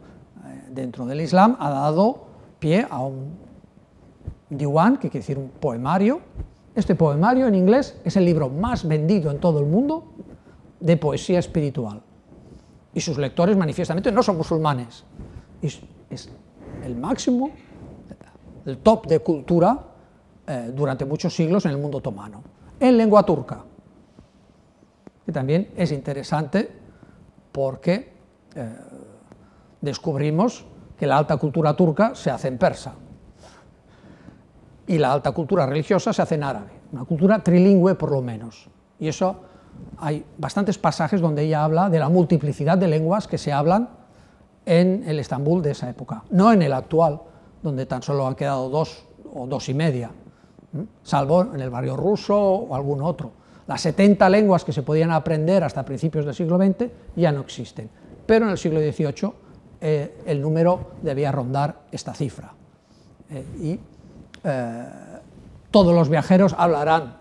[0.46, 2.28] eh, dentro del Islam, ha dado
[2.60, 3.38] pie a un
[4.50, 6.22] diwan, que quiere decir un poemario.
[6.76, 10.14] Este poemario en inglés es el libro más vendido en todo el mundo
[10.80, 12.02] de poesía espiritual.
[12.94, 15.04] Y sus lectores manifiestamente no son musulmanes.
[15.62, 16.30] Es, es
[16.84, 17.52] el máximo,
[18.66, 19.80] el top de cultura
[20.46, 22.44] eh, durante muchos siglos en el mundo otomano,
[22.80, 23.64] en lengua turca,
[25.28, 26.72] que también es interesante
[27.52, 28.14] porque
[28.56, 28.76] eh,
[29.82, 30.66] descubrimos
[30.98, 32.94] que la alta cultura turca se hace en persa
[34.88, 38.70] y la alta cultura religiosa se hace en árabe, una cultura trilingüe por lo menos.
[39.02, 39.42] Y eso
[39.98, 43.90] hay bastantes pasajes donde ella habla de la multiplicidad de lenguas que se hablan
[44.66, 47.20] en el Estambul de esa época, no en el actual,
[47.62, 50.10] donde tan solo han quedado dos o dos y media,
[51.04, 53.34] salvo en el barrio ruso o algún otro.
[53.68, 57.90] Las 70 lenguas que se podían aprender hasta principios del siglo XX ya no existen,
[58.26, 59.32] pero en el siglo XVIII
[59.82, 62.54] eh, el número debía rondar esta cifra.
[63.30, 63.80] Eh, y
[64.44, 64.86] eh,
[65.70, 67.18] todos los viajeros hablarán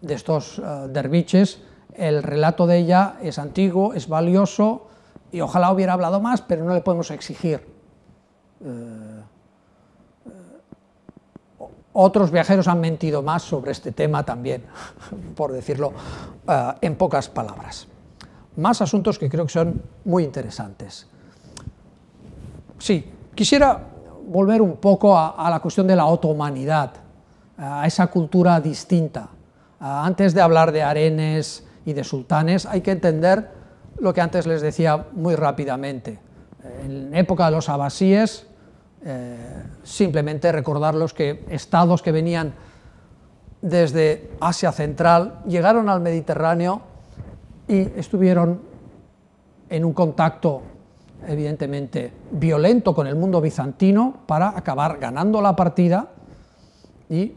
[0.00, 1.60] de estos derviches,
[1.94, 4.86] el relato de ella es antiguo, es valioso,
[5.32, 7.60] y ojalá hubiera hablado más, pero no le podemos exigir.
[11.98, 14.62] Eh, eh, otros viajeros han mentido más sobre este tema también,
[15.36, 15.92] por decirlo
[16.46, 17.86] eh, en pocas palabras.
[18.56, 21.06] Más asuntos que creo que son muy interesantes.
[22.78, 23.80] Sí, quisiera
[24.28, 26.92] volver un poco a, la cuestión de la otomanidad,
[27.56, 29.28] a esa cultura distinta.
[29.80, 33.48] antes de hablar de arenes y de sultanes, hay que entender
[34.00, 36.18] lo que antes les decía muy rápidamente.
[36.84, 38.46] En época de los abasíes,
[39.04, 39.36] eh,
[39.84, 42.52] simplemente recordarlos que estados que venían
[43.60, 46.82] desde Asia Central llegaron al Mediterráneo
[47.66, 48.60] y estuvieron
[49.68, 50.62] en un contacto
[51.26, 56.08] evidentemente violento con el mundo bizantino para acabar ganando la partida.
[57.10, 57.34] Y,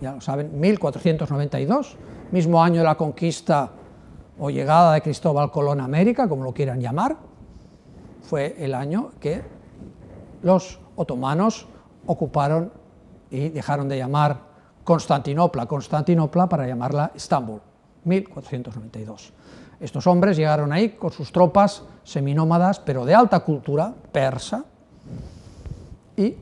[0.00, 1.96] ya lo saben, 1492,
[2.32, 3.70] mismo año de la conquista
[4.38, 7.16] o llegada de Cristóbal Colón a América, como lo quieran llamar,
[8.22, 9.42] fue el año que
[10.42, 11.66] los otomanos
[12.06, 12.72] ocuparon
[13.30, 14.38] y dejaron de llamar
[14.84, 17.60] Constantinopla, Constantinopla para llamarla Estambul,
[18.04, 19.32] 1492.
[19.80, 24.64] Estos hombres llegaron ahí con sus tropas seminómadas, pero de alta cultura persa,
[26.16, 26.36] y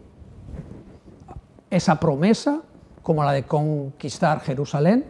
[1.70, 2.60] esa promesa,
[3.02, 5.04] como la de conquistar Jerusalén,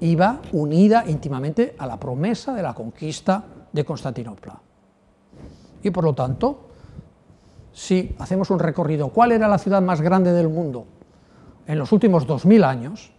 [0.00, 4.58] iba unida íntimamente a la promesa de la conquista de Constantinopla.
[5.82, 6.67] Y por lo tanto,
[7.72, 10.86] si hacemos un recorrido, ¿cuál era la ciudad más grande del mundo
[11.66, 13.12] en los últimos 2000 años?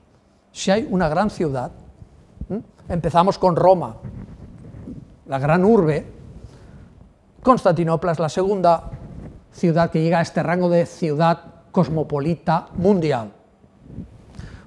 [0.51, 1.71] Si hay una gran ciudad,
[2.88, 3.97] empezamos con Roma,
[5.27, 6.05] la gran urbe,
[7.41, 8.91] Constantinopla es la segunda
[9.51, 11.39] ciudad que llega a este rango de ciudad
[11.71, 13.31] cosmopolita mundial.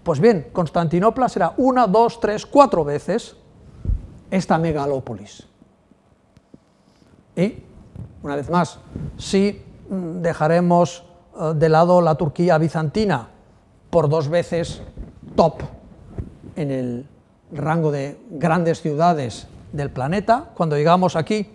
[0.03, 3.37] Pues bien, Constantinopla será una, dos, tres, cuatro veces
[4.31, 5.47] esta megalópolis.
[7.37, 7.62] Y,
[8.23, 8.79] una vez más,
[9.16, 9.62] si
[9.93, 11.05] dejaremos
[11.39, 13.29] eh, de lado la Turquía bizantina
[13.91, 14.83] por dos veces
[15.37, 15.61] top
[16.57, 17.07] en el
[17.53, 21.51] rango de grandes ciudades del planeta, cuando llegamos aquí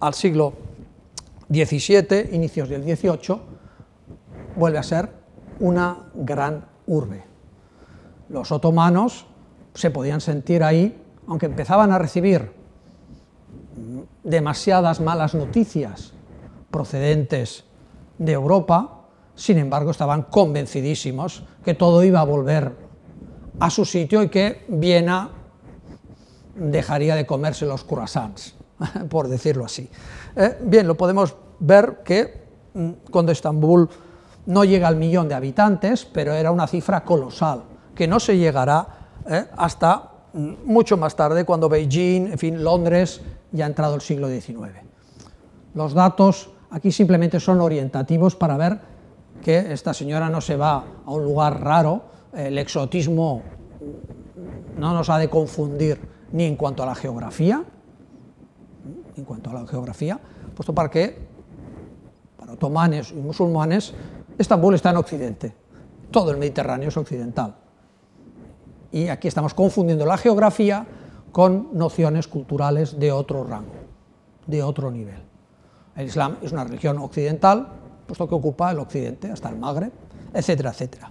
[0.00, 0.52] al siglo
[1.50, 3.40] XVII, inicios del XVIII,
[4.56, 5.10] vuelve a ser
[5.60, 7.24] una gran urbe.
[8.28, 9.26] Los otomanos
[9.74, 12.52] se podían sentir ahí, aunque empezaban a recibir
[14.22, 16.12] demasiadas malas noticias
[16.72, 17.64] procedentes
[18.18, 19.04] de Europa,
[19.36, 22.72] sin embargo estaban convencidísimos que todo iba a volver
[23.60, 25.30] a su sitio y que Viena
[26.56, 28.54] dejaría de comerse los croissants,
[29.08, 29.88] por decirlo así.
[30.34, 32.42] Eh, bien, lo podemos ver que
[32.74, 33.88] mm, cuando Estambul
[34.46, 37.62] no llega al millón de habitantes, pero era una cifra colosal
[37.94, 38.86] que no se llegará
[39.28, 43.20] eh, hasta mucho más tarde, cuando Beijing, en fin, Londres,
[43.52, 44.72] ya ha entrado el siglo XIX.
[45.74, 48.80] Los datos aquí simplemente son orientativos para ver
[49.42, 52.02] que esta señora no se va a un lugar raro,
[52.34, 53.42] el exotismo
[54.78, 56.00] no nos ha de confundir
[56.32, 57.62] ni en cuanto a la geografía,
[59.16, 60.18] en cuanto a la geografía,
[60.56, 61.28] puesto para que
[62.38, 63.94] para otomanes y musulmanes
[64.38, 65.54] Estambul está en Occidente,
[66.10, 67.54] todo el Mediterráneo es occidental
[68.92, 70.86] y aquí estamos confundiendo la geografía
[71.32, 73.72] con nociones culturales de otro rango,
[74.46, 75.31] de otro nivel.
[75.96, 77.68] El Islam es una religión occidental,
[78.06, 79.92] puesto que ocupa el occidente, hasta el Magreb,
[80.32, 81.10] etcétera, etcétera.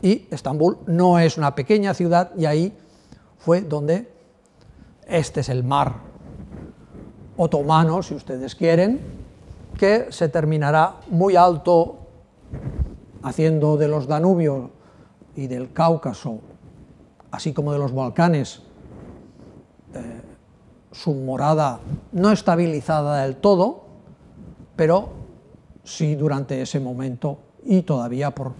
[0.00, 2.76] Y Estambul no es una pequeña ciudad y ahí
[3.38, 4.12] fue donde
[5.06, 5.94] este es el mar
[7.36, 9.00] otomano, si ustedes quieren,
[9.78, 11.98] que se terminará muy alto
[13.22, 14.70] haciendo de los Danubios
[15.34, 16.40] y del Cáucaso,
[17.30, 18.62] así como de los Balcanes,
[19.94, 20.20] eh,
[20.92, 21.80] su morada
[22.12, 23.91] no estabilizada del todo,
[24.82, 25.10] pero
[25.84, 28.52] sí durante ese momento y todavía por,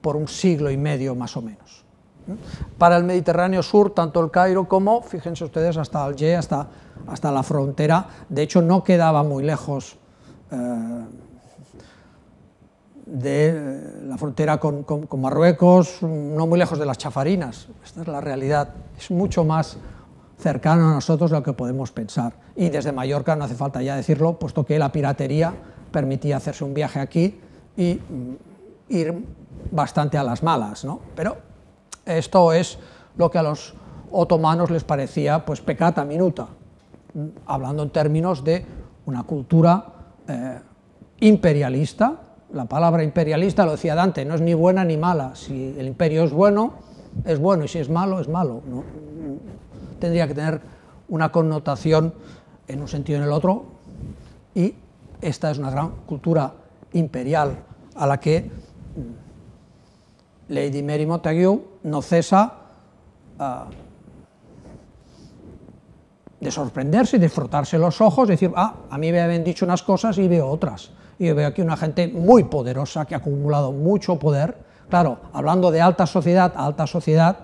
[0.00, 1.84] por un siglo y medio más o menos.
[2.76, 6.66] Para el Mediterráneo Sur, tanto el Cairo como, fíjense ustedes, hasta Alger, hasta,
[7.06, 9.96] hasta la frontera, de hecho no quedaba muy lejos
[10.50, 11.04] eh,
[13.06, 17.68] de la frontera con, con, Marruecos, no muy lejos de las chafarinas.
[17.84, 18.70] Esta es la realidad.
[18.98, 19.78] Es mucho más
[20.38, 22.34] cercano a nosotros lo que podemos pensar.
[22.54, 25.54] Y desde Mallorca no hace falta ya decirlo, puesto que la piratería
[25.90, 27.40] permitía hacerse un viaje aquí
[27.76, 28.36] y mm,
[28.88, 29.24] ir
[29.70, 30.84] bastante a las malas.
[30.84, 31.00] ¿no?
[31.14, 31.36] Pero
[32.04, 32.78] esto es
[33.16, 33.74] lo que a los
[34.10, 36.48] otomanos les parecía pues pecata minuta,
[37.46, 38.64] hablando en términos de
[39.06, 39.84] una cultura
[40.28, 40.60] eh,
[41.20, 42.20] imperialista.
[42.52, 45.34] La palabra imperialista, lo decía Dante, no es ni buena ni mala.
[45.34, 46.74] Si el imperio es bueno,
[47.24, 48.62] es bueno, y si es malo, es malo.
[49.98, 50.60] Tendría que tener
[51.08, 52.14] una connotación
[52.68, 53.64] en un sentido y en el otro,
[54.54, 54.74] y
[55.20, 56.52] esta es una gran cultura
[56.92, 57.56] imperial
[57.94, 58.50] a la que
[60.48, 62.52] Lady Mary Montague no cesa
[63.38, 63.44] uh,
[66.40, 69.82] de sorprenderse y de frotarse los ojos, decir, ah, a mí me habían dicho unas
[69.82, 70.90] cosas y veo otras.
[71.18, 74.56] Y veo aquí una gente muy poderosa que ha acumulado mucho poder.
[74.88, 77.38] Claro, hablando de alta sociedad, alta sociedad,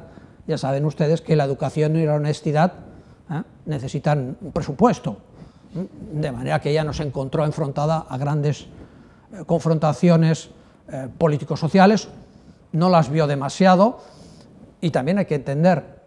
[0.47, 2.73] ya saben ustedes que la educación y la honestidad
[3.31, 3.43] ¿eh?
[3.67, 5.19] necesitan un presupuesto.
[6.13, 8.67] De manera que ella no se encontró enfrentada a grandes
[9.33, 10.51] eh, confrontaciones
[10.89, 12.09] eh, políticos-sociales
[12.73, 14.01] no las vio demasiado
[14.81, 16.03] y también hay que entender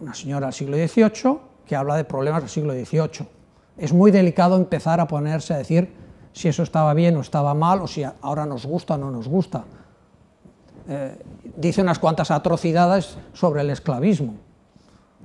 [0.00, 3.28] una señora del siglo XVIII que habla de problemas del siglo XVIII.
[3.76, 5.92] Es muy delicado empezar a ponerse a decir
[6.32, 9.28] si eso estaba bien o estaba mal o si ahora nos gusta o no nos
[9.28, 9.64] gusta.
[10.88, 11.16] Eh,
[11.56, 14.34] dice unas cuantas atrocidades sobre el esclavismo,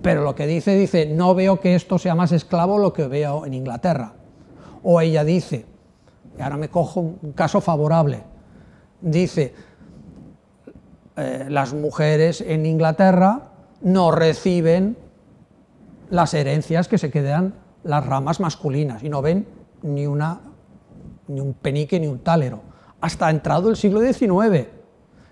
[0.01, 3.45] pero lo que dice, dice, no veo que esto sea más esclavo lo que veo
[3.45, 4.13] en Inglaterra.
[4.83, 5.65] O ella dice,
[6.37, 8.23] y ahora me cojo un caso favorable,
[9.01, 9.53] dice,
[11.15, 13.49] eh, las mujeres en Inglaterra
[13.81, 14.97] no reciben
[16.11, 19.47] las herencias que se quedan las ramas masculinas y no ven
[19.81, 20.41] ni, una,
[21.27, 22.61] ni un penique ni un tálero,
[23.01, 24.67] hasta entrado el siglo XIX,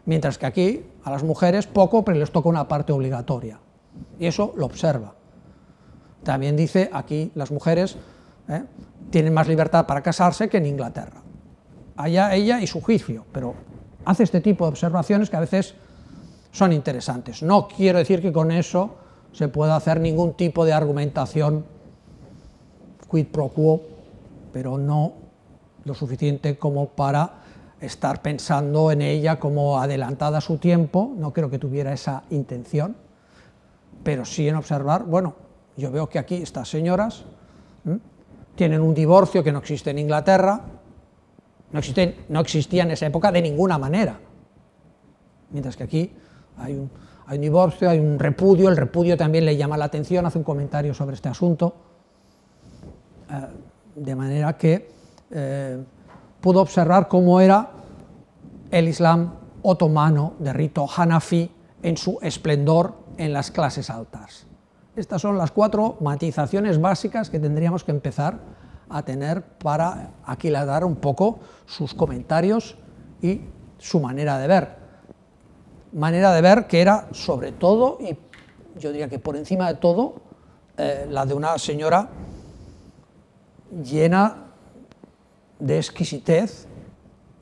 [0.05, 3.59] mientras que aquí a las mujeres poco, pero les toca una parte obligatoria.
[4.19, 5.13] Y eso lo observa.
[6.23, 7.97] También dice aquí las mujeres
[8.47, 8.63] eh,
[9.09, 11.21] tienen más libertad para casarse que en Inglaterra.
[11.97, 13.53] Allá ella y su juicio, pero
[14.05, 15.75] hace este tipo de observaciones que a veces
[16.51, 17.43] son interesantes.
[17.43, 18.95] No quiero decir que con eso
[19.31, 21.65] se pueda hacer ningún tipo de argumentación
[23.09, 23.81] quid pro quo,
[24.51, 25.13] pero no
[25.83, 27.44] lo suficiente como para
[27.85, 32.95] estar pensando en ella como adelantada a su tiempo, no creo que tuviera esa intención,
[34.03, 35.35] pero sí en observar, bueno,
[35.77, 37.25] yo veo que aquí estas señoras
[38.55, 40.61] tienen un divorcio que no existe en Inglaterra,
[41.71, 44.17] no, existen, no existía en esa época de ninguna manera.
[45.51, 46.11] Mientras que aquí
[46.57, 46.89] hay un,
[47.41, 51.15] divorcio, hay un repudio, el repudio también le llama la atención, hace un comentario sobre
[51.15, 51.75] este asunto,
[53.29, 53.47] eh,
[53.95, 54.89] de manera que
[55.31, 55.83] eh,
[56.39, 57.69] pudo observar cómo era
[58.71, 61.51] el Islam otomano de rito Hanafi
[61.81, 64.47] en su esplendor en las clases altas.
[64.95, 68.39] Estas son las cuatro matizaciones básicas que tendríamos que empezar
[68.89, 72.77] a tener para aquilatar un poco sus comentarios
[73.21, 73.41] y
[73.77, 74.75] su manera de ver.
[75.93, 78.17] Manera de ver que era sobre todo, y
[78.79, 80.15] yo diría que por encima de todo,
[80.77, 82.09] eh, la de una señora
[83.83, 84.45] llena
[85.59, 86.67] de exquisitez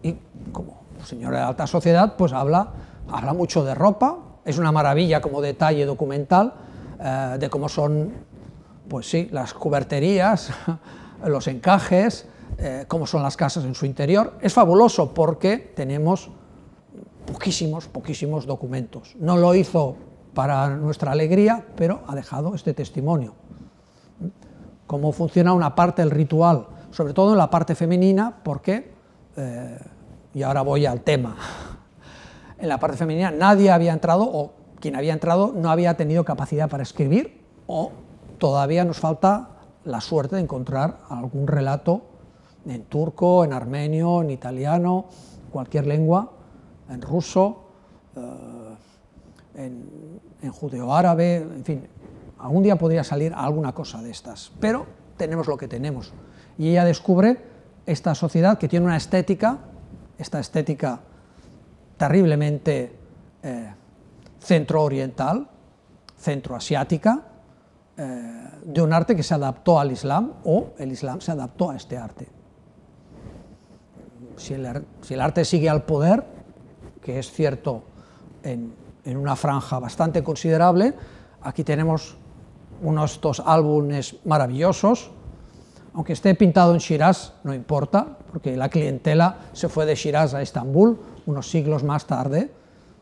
[0.01, 0.15] y
[0.51, 2.71] como señora de alta sociedad, pues habla,
[3.09, 6.53] habla mucho de ropa, es una maravilla como detalle documental
[6.99, 8.11] eh, de cómo son,
[8.87, 10.49] pues sí, las cuberterías,
[11.25, 12.27] los encajes,
[12.57, 14.37] eh, cómo son las casas en su interior.
[14.41, 16.29] Es fabuloso porque tenemos
[17.25, 19.15] poquísimos, poquísimos documentos.
[19.19, 19.95] No lo hizo
[20.33, 23.35] para nuestra alegría, pero ha dejado este testimonio.
[24.87, 28.93] Cómo funciona una parte del ritual, sobre todo en la parte femenina, porque,
[29.37, 29.79] eh,
[30.33, 31.35] y ahora voy al tema,
[32.57, 36.69] en la parte femenina nadie había entrado, o quien había entrado no había tenido capacidad
[36.69, 37.91] para escribir, o
[38.37, 39.49] todavía nos falta
[39.85, 42.03] la suerte de encontrar algún relato
[42.65, 45.05] en turco, en armenio, en italiano,
[45.51, 46.31] cualquier lengua,
[46.89, 47.65] en ruso,
[49.55, 51.87] en, en judeo-árabe, en fin,
[52.39, 54.85] algún día podría salir alguna cosa de estas, pero
[55.17, 56.13] tenemos lo que tenemos.
[56.57, 57.37] Y ella descubre
[57.85, 59.59] esta sociedad que tiene una estética,
[60.17, 60.99] esta estética
[61.97, 62.95] terriblemente
[63.41, 63.73] eh,
[64.39, 65.47] centro-oriental,
[66.17, 67.21] centroasiática,
[67.95, 71.75] eh, de un arte que se adaptó al Islam o el Islam se adaptó a
[71.75, 72.27] este arte.
[74.37, 76.23] Si el, arte sigue al poder,
[77.01, 77.83] que es cierto
[78.41, 78.73] en,
[79.05, 80.95] en una franja bastante considerable,
[81.41, 82.17] aquí tenemos
[82.81, 85.11] unos estos álbumes maravillosos,
[85.93, 90.41] aunque esté pintado en Shiraz, no importa, porque la clientela se fue de Shiraz a
[90.41, 92.51] Estambul unos siglos más tarde,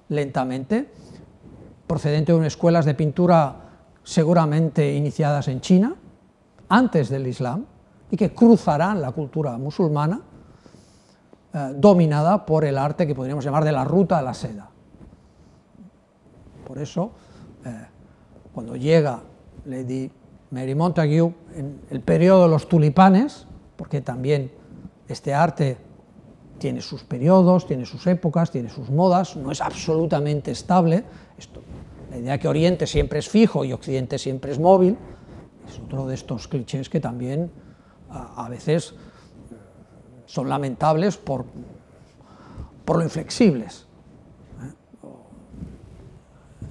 [0.10, 0.92] lentamente,
[1.88, 3.56] procedente de unas escuelas de pintura
[4.04, 5.96] seguramente iniciadas en China,
[6.68, 7.66] antes del Islam,
[8.10, 10.22] y que cruzarán la cultura musulmana,
[11.54, 14.70] eh, dominada por el arte que podríamos llamar de la ruta a la seda.
[16.68, 17.12] Por eso,
[17.66, 17.86] eh,
[18.54, 19.22] cuando llega
[19.66, 20.12] Lady
[20.52, 24.52] Mary Montague en el periodo de los tulipanes, porque también
[25.08, 25.78] este arte
[26.60, 31.04] tiene sus periodos, tiene sus épocas, tiene sus modas, no es absolutamente estable.
[31.38, 31.62] Esto,
[32.12, 34.98] la idea que Oriente siempre es fijo y Occidente siempre es móvil
[35.68, 37.52] es otro de estos clichés que también
[38.10, 38.94] a, a veces
[40.26, 41.46] son lamentables por,
[42.86, 43.88] por lo inflexibles.
[44.62, 44.74] ¿eh?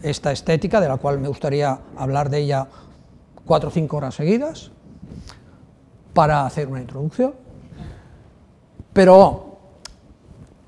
[0.03, 2.69] Esta estética, de la cual me gustaría hablar de ella
[3.45, 4.71] cuatro o cinco horas seguidas,
[6.13, 7.35] para hacer una introducción,
[8.93, 9.59] pero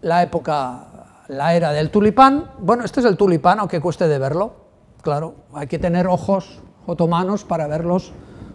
[0.02, 4.54] la época, la era del tulipán, bueno, este es el tulipán, aunque cueste de verlo,
[5.02, 8.12] claro, hay que tener ojos otomanos para ver los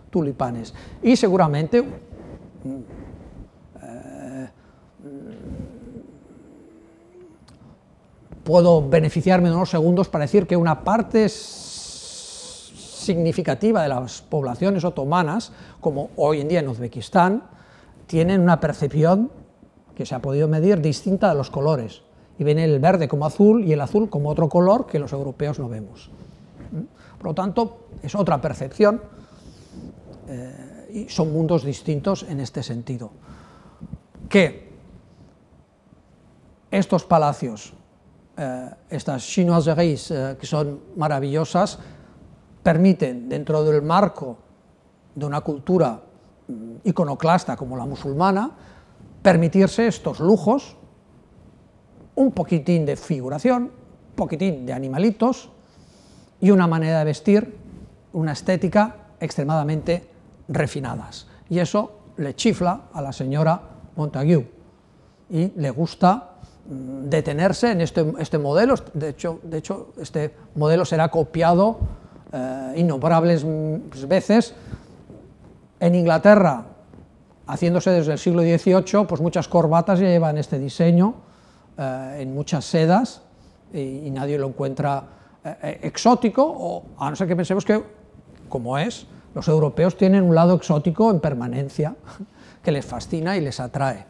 [0.09, 0.73] tulipanes.
[1.01, 1.83] Y seguramente
[3.83, 4.49] eh,
[8.43, 11.25] puedo beneficiarme de unos segundos para decir que una parte
[13.07, 15.51] significativa de las poblaciones otomanas,
[15.81, 17.43] como hoy en día en Uzbekistán,
[18.05, 19.31] tienen una percepción
[19.95, 22.03] que se ha podido medir distinta de los colores,
[22.37, 25.57] y ven el verde como azul y el azul como otro color que los europeos
[25.57, 26.11] no vemos.
[27.17, 29.01] Por lo tanto, es otra percepción
[30.27, 33.09] eh, y son mundos distintos en este sentido.
[34.29, 34.69] Que
[36.69, 37.73] estos palacios,
[38.37, 41.79] eh, estas chinoiseries eh, que son maravillosas,
[42.67, 44.35] permiten, dentro del marco
[45.15, 46.01] de una cultura
[46.49, 48.51] mm, iconoclasta como la musulmana,
[49.21, 50.75] permitirse estos lujos,
[52.15, 53.71] un poquitín de figuración,
[54.09, 55.49] un poquitín de animalitos
[56.41, 57.55] y una manera de vestir,
[58.11, 60.09] una estética extremadamente
[60.49, 61.25] refinadas.
[61.49, 63.61] Y eso le chifla a la señora
[63.95, 64.45] Montague
[65.29, 66.31] y le gusta
[66.69, 71.79] mm, detenerse en este, este modelo, de hecho, de hecho, este modelo será copiado
[72.31, 74.53] eh, innombrables mm, veces.
[75.79, 76.65] En Inglaterra
[77.47, 81.15] haciéndose desde el siglo XVIII, pues muchas corbatas ya llevan este diseño
[81.77, 83.21] eh, en muchas sedas
[83.73, 85.03] y, nadie lo encuentra
[85.43, 87.81] eh, eh, exótico, o a no ser que pensemos que,
[88.49, 91.95] como es, los europeos tienen un lado exótico en permanencia
[92.63, 94.05] que les fascina y les atrae.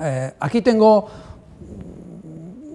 [0.00, 1.06] Eh, aquí tengo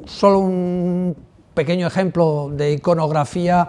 [0.06, 1.16] solo un
[1.54, 3.68] pequeño ejemplo de iconografía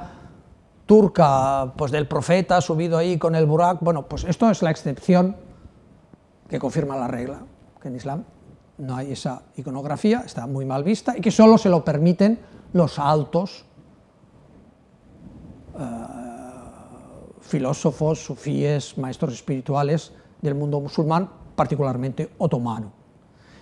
[0.89, 5.37] turca, pues del profeta subido ahí con el burak, bueno, pues esto es la excepción
[6.49, 7.43] que confirma la regla,
[7.81, 8.25] que en Islam
[8.79, 12.39] no hay esa iconografía, está muy mal vista, y que solo se lo permiten
[12.73, 13.67] los altos
[15.75, 22.93] uh, filósofos, sufíes, maestros espirituales del mundo musulmán, particularmente otomano.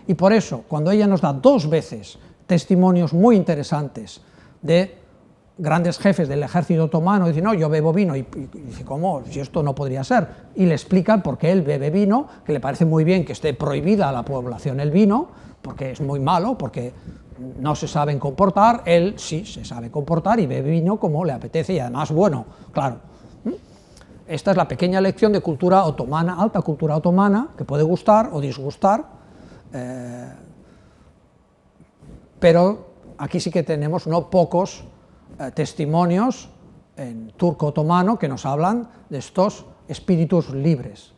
[0.07, 4.21] Y por eso, cuando ella nos da dos veces testimonios muy interesantes
[4.63, 5.06] de
[5.59, 9.23] grandes jefes del ejército otomano dicen, no, yo bebo vino, y, dice, ¿cómo?
[9.31, 10.29] Si esto no podría ser.
[10.55, 13.55] Y le explican por qué él bebe vino, que le parece muy bien que esté
[13.55, 15.29] prohibida a la población el vino,
[15.63, 16.93] porque es muy malo, porque
[17.61, 21.75] no se saben comportar, él sí se sabe comportar y bebe vino como le apetece
[21.75, 22.99] y además, bueno, claro.
[24.27, 28.41] Esta es la pequeña lección de cultura otomana, alta cultura otomana, que puede gustar o
[28.41, 29.05] disgustar,
[29.73, 30.33] eh,
[32.41, 32.89] pero
[33.19, 34.85] aquí sí que tenemos no pocos
[35.39, 36.49] eh, testimonios
[36.97, 41.13] en turco otomano que nos hablan de estos espíritus libres.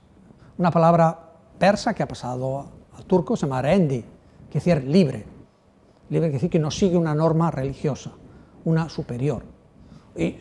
[0.57, 1.19] Una palabra
[1.59, 4.05] persa que ha pasado al turco se llama rendi,
[4.51, 5.25] que decir libre.
[6.11, 8.11] Libre quiere decir que no sigue una norma religiosa,
[8.65, 9.45] una superior.
[10.17, 10.37] Y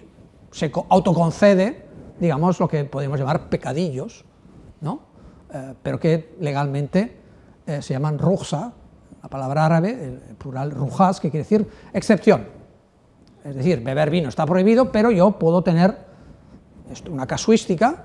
[0.52, 1.86] se autoconcede,
[2.20, 4.26] digamos, lo que podemos llamar pecadillos,
[4.82, 5.02] ¿no?
[5.54, 7.18] eh, pero que legalmente
[7.66, 8.74] eh, se llaman ruhsa,
[9.22, 12.57] la palabra árabe, el plural rujas, que quiere decir excepción.
[13.48, 15.98] Es decir, beber vino está prohibido, pero yo puedo tener
[17.10, 18.04] una casuística,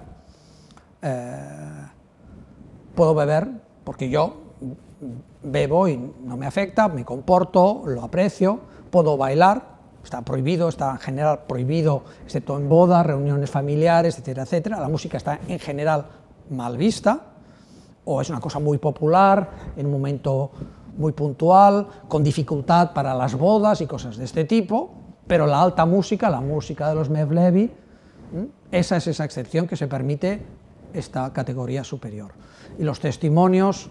[2.95, 3.49] puedo beber
[3.83, 4.37] porque yo
[5.43, 9.65] bebo y no me afecta, me comporto, lo aprecio, puedo bailar,
[10.05, 14.81] está prohibido, está en general prohibido, excepto en bodas, reuniones familiares, etcétera, etcétera.
[14.81, 16.07] La música está en general
[16.51, 17.21] mal vista,
[18.05, 20.53] o es una cosa muy popular, en un momento
[20.97, 25.02] muy puntual, con dificultad para las bodas y cosas de este tipo,
[25.33, 27.71] pero la alta música, la música de los Mevlevi,
[28.71, 30.43] esa es esa excepción que se permite
[30.93, 32.33] esta categoría superior.
[32.79, 33.89] Y los testimonios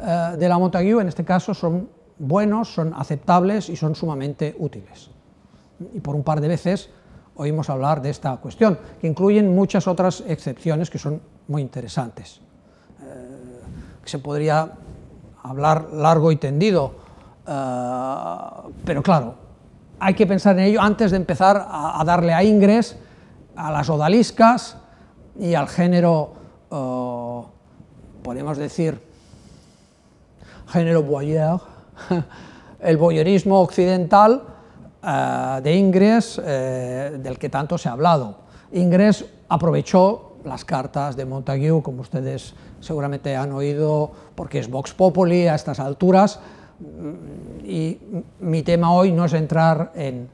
[0.00, 5.10] eh, de la Montague en este caso son buenos, son aceptables y son sumamente útiles
[5.92, 6.90] y por un par de veces
[7.36, 12.40] oímos hablar de esta cuestión, que incluyen muchas otras excepciones que son muy interesantes.
[13.00, 13.60] Eh,
[14.04, 14.72] se podría
[15.40, 16.96] hablar largo y tendido,
[17.46, 17.52] eh,
[18.84, 19.43] pero claro,
[19.98, 22.96] hay que pensar en ello antes de empezar a, darle a ingres,
[23.56, 24.76] a las odaliscas
[25.38, 26.34] y al género,
[26.70, 27.42] eh,
[28.22, 29.00] podemos decir,
[30.68, 31.58] género boyer,
[32.80, 34.42] el boyerismo occidental,
[35.06, 38.38] eh, de Ingres, eh, del que tanto se ha hablado.
[38.72, 45.46] Ingres aprovechó las cartas de Montague, como ustedes seguramente han oído, porque es Vox Populi
[45.46, 46.40] a estas alturas,
[47.64, 47.98] y
[48.40, 50.28] mi tema hoy no es entrar en,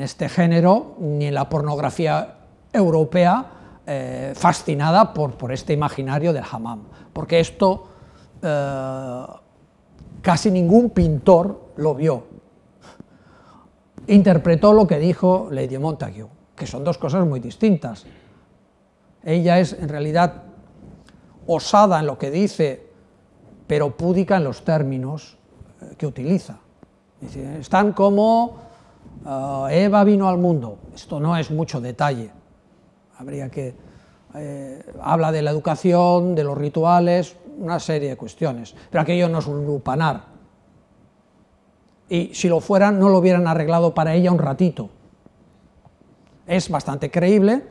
[0.00, 2.36] este género, ni en la pornografía
[2.72, 3.46] europea
[3.86, 7.88] eh, fascinada por, este imaginario del hammam, porque esto
[10.22, 12.24] casi ningún pintor lo vio,
[14.06, 16.26] interpretó lo que dijo Lady Montague,
[16.56, 18.06] que son dos cosas muy distintas.
[19.22, 20.44] Ella es en realidad
[21.46, 22.87] osada en lo que dice,
[23.68, 25.36] pero púdica en los términos
[25.80, 26.58] eh, que utiliza.
[27.60, 28.58] están como
[29.70, 30.78] eh, Eva vino al mundo.
[30.92, 32.32] Esto no es mucho detalle.
[33.18, 33.76] Habría que
[34.34, 38.74] eh, habla de la educación, de los rituales, una serie de cuestiones.
[38.90, 40.38] Pero aquello no es un lupanar
[42.08, 44.88] y si lo fueran no lo hubieran arreglado para ella un ratito.
[46.46, 47.62] Es bastante creíble,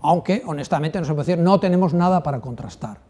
[0.00, 3.09] aunque honestamente no se puede decir, no tenemos nada para contrastar.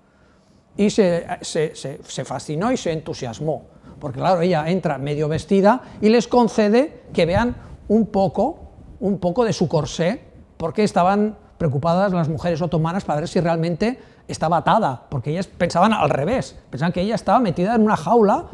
[0.81, 3.65] Y se, se, fascinó y se entusiasmó,
[3.99, 7.55] porque claro, ella entra medio vestida y les concede que vean
[7.89, 8.59] un poco,
[9.01, 10.23] un poco de su corsé,
[10.57, 15.93] porque estaban preocupadas las mujeres otomanas para ver si realmente estaba atada, porque ellas pensaban
[15.93, 18.47] al revés, pensaban que ella estaba metida en una jaula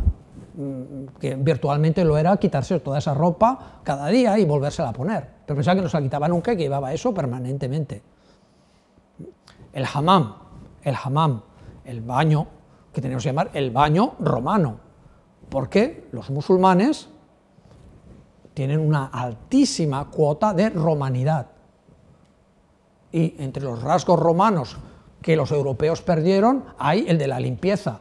[0.56, 5.28] Mm, que virtualmente lo era quitarse toda esa ropa cada día y volvérsela a poner.
[5.44, 8.02] Pero pensaba que no se la quitaba nunca y que llevaba eso permanentemente.
[9.74, 10.34] El hammam,
[10.82, 11.42] el hammam,
[11.86, 12.46] el baño,
[12.92, 14.78] que tenemos que llamar el baño romano,
[15.48, 17.08] porque los musulmanes
[18.54, 21.48] tienen una altísima cuota de romanidad.
[23.12, 24.78] Y entre los rasgos romanos
[25.20, 28.00] que los europeos perdieron hay el de la limpieza.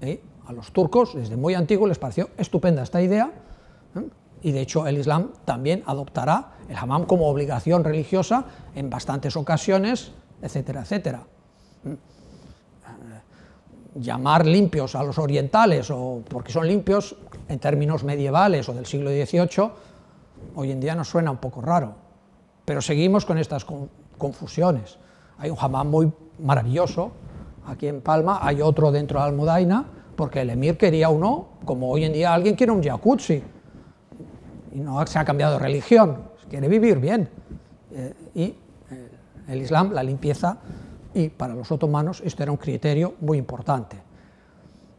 [0.00, 0.22] ¿Eh?
[0.46, 3.32] A los turcos, desde muy antiguo, les pareció estupenda esta idea,
[3.96, 4.08] ¿eh?
[4.42, 8.44] y de hecho el Islam también adoptará el hammam como obligación religiosa
[8.74, 10.12] en bastantes ocasiones,
[10.42, 11.26] etcétera, etcétera.
[11.84, 11.96] ¿Eh?
[13.94, 17.16] Llamar limpios a los orientales, o porque son limpios
[17.48, 19.70] en términos medievales o del siglo XVIII,
[20.54, 21.94] hoy en día nos suena un poco raro,
[22.64, 23.66] pero seguimos con estas
[24.16, 24.98] confusiones.
[25.38, 27.12] Hay un hammam muy maravilloso,
[27.66, 32.04] aquí en Palma, hay otro dentro de Almudaina, porque el emir quería uno, como hoy
[32.04, 33.42] en día alguien quiere un jacuzzi,
[34.72, 37.28] y no se ha cambiado de religión, quiere vivir bien.
[37.92, 38.56] Eh, y eh,
[39.48, 40.58] el Islam, la limpieza,
[41.18, 44.00] y para los otomanos esto era un criterio muy importante,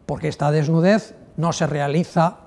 [0.06, 2.38] porque esta desnudez no se realiza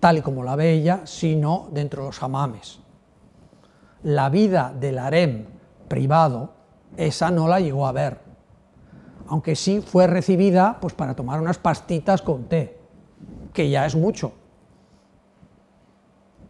[0.00, 2.80] tal y como la ve ella, sino dentro de los hamames.
[4.04, 5.44] La vida del harem
[5.88, 6.54] privado,
[6.96, 8.20] esa no la llegó a ver,
[9.26, 12.78] aunque sí fue recibida pues, para tomar unas pastitas con té,
[13.52, 14.32] que ya es mucho,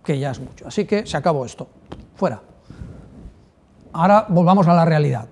[0.05, 0.69] que ya es mucho.
[0.69, 1.67] Así que se acabó esto,
[2.15, 2.41] fuera.
[3.93, 5.29] Ahora volvamos a la realidad,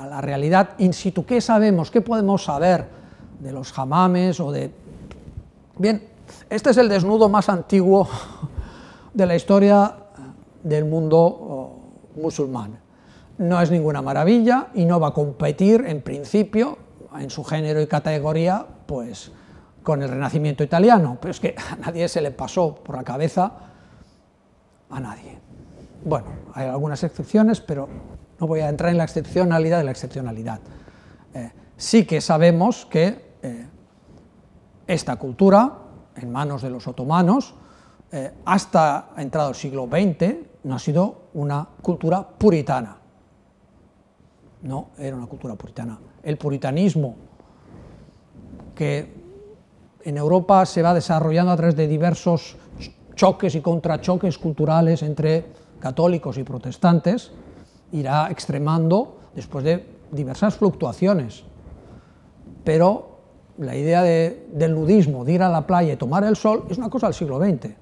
[0.00, 1.24] a la realidad in situ.
[1.24, 1.90] ¿Qué sabemos?
[1.90, 2.86] ¿Qué podemos saber
[3.38, 4.72] de los jamames o de...
[5.78, 6.02] Bien,
[6.48, 8.08] este es el desnudo más antiguo
[9.14, 9.94] de la historia
[10.62, 11.76] del mundo oh,
[12.20, 12.90] musulmán
[13.40, 16.76] no es ninguna maravilla y no va a competir en principio
[17.18, 19.32] en su género y categoría pues
[19.82, 23.50] con el Renacimiento italiano, pero es que a nadie se le pasó por la cabeza
[24.90, 25.38] a nadie.
[26.04, 27.88] Bueno, hay algunas excepciones, pero
[28.40, 30.60] no voy a entrar en la excepcionalidad de la excepcionalidad.
[31.34, 33.66] Eh, sí que sabemos que eh,
[34.86, 35.72] esta cultura,
[36.16, 37.54] en manos de los otomanos,
[38.10, 42.96] eh, hasta entrado el siglo XX, no ha sido una cultura puritana.
[44.62, 45.98] No, era una cultura puritana.
[46.22, 47.16] El puritanismo
[48.74, 49.20] que
[50.02, 52.56] en Europa se va desarrollando a través de diversos
[53.14, 55.44] choques y contrachoques culturales entre
[55.78, 57.32] católicos y protestantes,
[57.92, 61.44] irá extremando después de diversas fluctuaciones.
[62.64, 63.18] Pero
[63.58, 66.90] la idea del nudismo, de ir a la playa y tomar el sol, es una
[66.90, 67.74] cosa del siglo XX.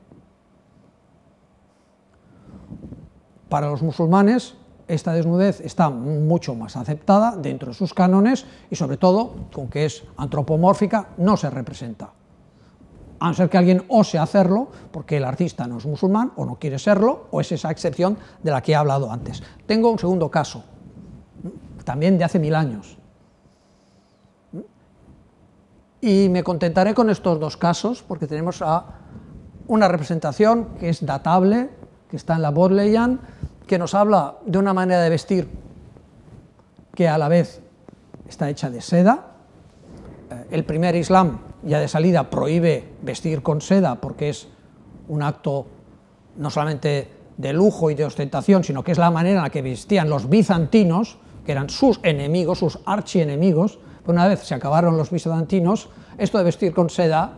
[3.48, 4.54] Para los musulmanes,
[4.88, 9.84] esta desnudez está mucho más aceptada dentro de sus cánones y sobre todo, con que
[9.84, 12.12] es antropomórfica, no se representa.
[13.20, 16.56] A no ser que alguien ose hacerlo, porque el artista no es musulmán o no
[16.56, 19.42] quiere serlo, o es esa excepción de la que he hablado antes.
[19.66, 20.64] Tengo un segundo caso,
[21.84, 22.96] también de hace mil años.
[26.00, 28.84] Y me contentaré con estos dos casos, porque tenemos a
[29.66, 31.70] una representación que es datable,
[32.08, 33.20] que está en la Bodleian,
[33.66, 35.48] que nos habla de una manera de vestir
[36.94, 37.60] que a la vez
[38.28, 39.26] está hecha de seda.
[40.30, 44.48] Eh, el primer Islam ya de salida prohíbe vestir con seda porque es
[45.08, 45.66] un acto
[46.36, 49.62] no solamente de lujo y de ostentación, sino que es la manera en la que
[49.62, 53.78] vestían los bizantinos, que eran sus enemigos, sus archienemigos,
[54.08, 57.32] una vez se acabaron los bizantinos, esto de vestir con seda,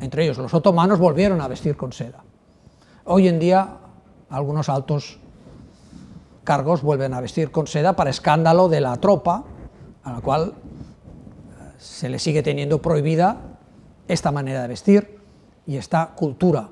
[0.00, 2.22] entre ellos los otomanos, volvieron a vestir con seda.
[3.04, 3.78] Hoy en día
[4.28, 5.18] algunos altos
[6.44, 9.44] cargos vuelven a vestir con seda para escándalo de la tropa,
[10.04, 10.52] a la cual
[11.80, 13.58] se le sigue teniendo prohibida
[14.06, 15.18] esta manera de vestir
[15.66, 16.68] y esta cultura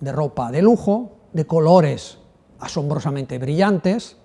[0.00, 2.18] de ropa de lujo, de colores
[2.60, 4.16] asombrosamente brillantes,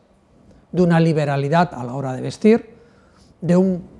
[0.71, 2.75] de una liberalidad a la hora de vestir,
[3.41, 3.93] de un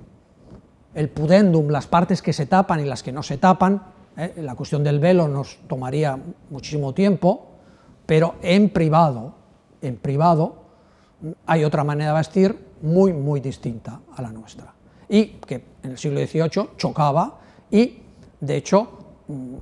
[0.94, 3.82] el pudendum, las partes que se tapan y las que no se tapan,
[4.16, 4.34] ¿eh?
[4.38, 6.18] la cuestión del velo nos tomaría
[6.50, 7.48] muchísimo tiempo,
[8.06, 9.34] pero en privado,
[9.82, 10.62] en privado
[11.46, 14.72] hay otra manera de vestir muy, muy distinta a la nuestra,
[15.08, 17.38] y que en el siglo XVIII chocaba,
[17.70, 18.02] y
[18.40, 18.88] de hecho
[19.28, 19.54] mm,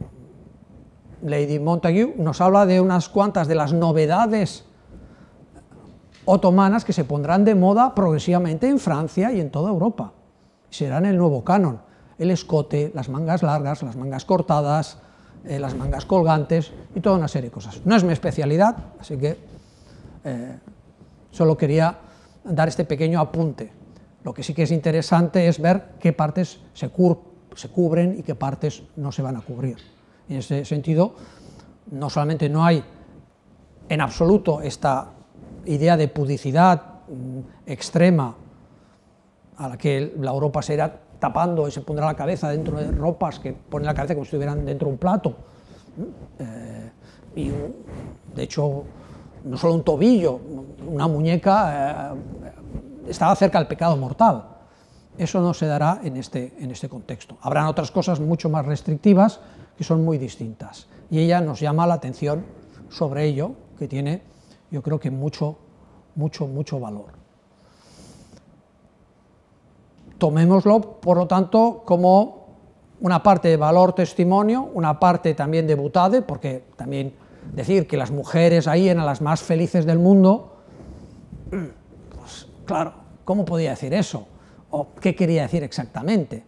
[1.23, 4.65] Lady Montague nos habla de unas cuantas de las novedades
[6.25, 10.13] otomanas que se pondrán de moda progresivamente en Francia y en toda Europa.
[10.71, 11.81] Serán el nuevo canon.
[12.19, 14.99] El escote, las mangas largas, las mangas cortadas,
[15.45, 17.81] eh, las mangas colgantes y toda una serie de cosas.
[17.85, 19.37] No es mi especialidad, así que
[20.25, 20.59] eh,
[21.31, 21.99] solo quería
[22.45, 23.73] dar este pequeño apunte.
[24.25, 28.83] Lo que sí que es interesante es ver qué partes se, cubren y qué partes
[28.97, 29.79] no se van a cubrir.
[30.29, 31.15] En ese sentido,
[31.91, 32.83] no solamente no hay
[33.89, 35.11] en absoluto esta
[35.67, 38.35] idea de pudicidad mm, extrema
[39.57, 42.91] a la que la Europa se irá tapando y se pondrá la cabeza dentro de
[42.91, 45.37] ropas que ponen la cabeza como si estuvieran dentro de un plato.
[46.39, 46.91] Eh,
[47.37, 47.51] y
[48.35, 48.85] de hecho,
[49.45, 50.41] no solo un tobillo,
[50.87, 52.42] una muñeca eh,
[53.09, 54.45] estaba cerca del pecado mortal.
[55.19, 57.37] Eso no se dará en este, en este contexto.
[57.43, 59.41] Habrán otras cosas mucho más restrictivas
[59.77, 60.87] que son muy distintas.
[61.11, 62.45] Y ella nos llama la atención
[62.89, 64.23] sobre ello, que tiene
[64.73, 65.59] yo creo que mucho,
[66.15, 67.13] mucho, mucho valor.
[70.17, 72.47] Tomémoslo, por lo tanto, como
[73.01, 77.13] una parte de valor testimonio, una parte también de butade, porque también
[77.53, 80.57] decir que las mujeres ahí eran las más felices del mundo,
[82.65, 82.95] claro,
[83.25, 84.27] ¿cómo podía decir eso?
[84.71, 86.45] ¿O qué quería decir exactamente?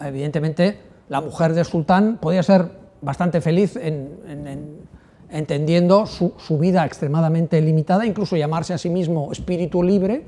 [0.00, 4.86] Evidentemente, la mujer del sultán podía ser bastante feliz en
[5.30, 10.24] entendiendo su, vida extremadamente limitada, incluso llamarse a sí mismo espíritu libre,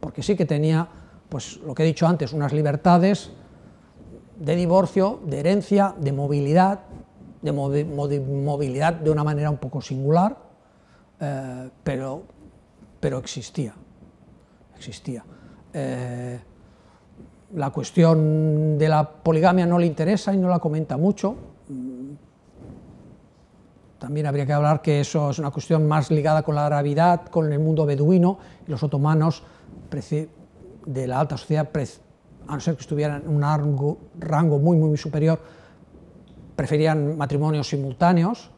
[0.00, 0.88] porque sí que tenía,
[1.28, 3.30] pues lo que he dicho antes, unas libertades
[4.38, 6.80] de divorcio, de herencia, de movilidad,
[7.40, 10.36] de movilidad de una manera un poco singular,
[11.20, 12.22] eh, pero,
[12.98, 13.74] pero existía,
[14.82, 15.24] existía.
[15.72, 16.38] Eh,
[17.54, 21.36] la cuestión de la poligamia no le interesa y no la comenta mucho,
[24.02, 27.52] también habría que hablar que eso es una cuestión más ligada con la gravedad, con
[27.52, 29.44] el mundo beduino, y los otomanos
[30.86, 31.70] de la alta sociedad,
[32.48, 33.42] a no ser que estuvieran en un
[34.18, 35.38] rango, muy, muy superior,
[36.56, 38.50] preferían matrimonios simultáneos,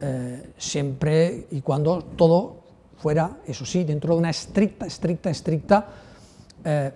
[0.00, 2.61] eh, siempre y cuando todo
[3.02, 5.86] fuera, eso sí, dentro de una estricta, estricta, estricta
[6.64, 6.92] eh,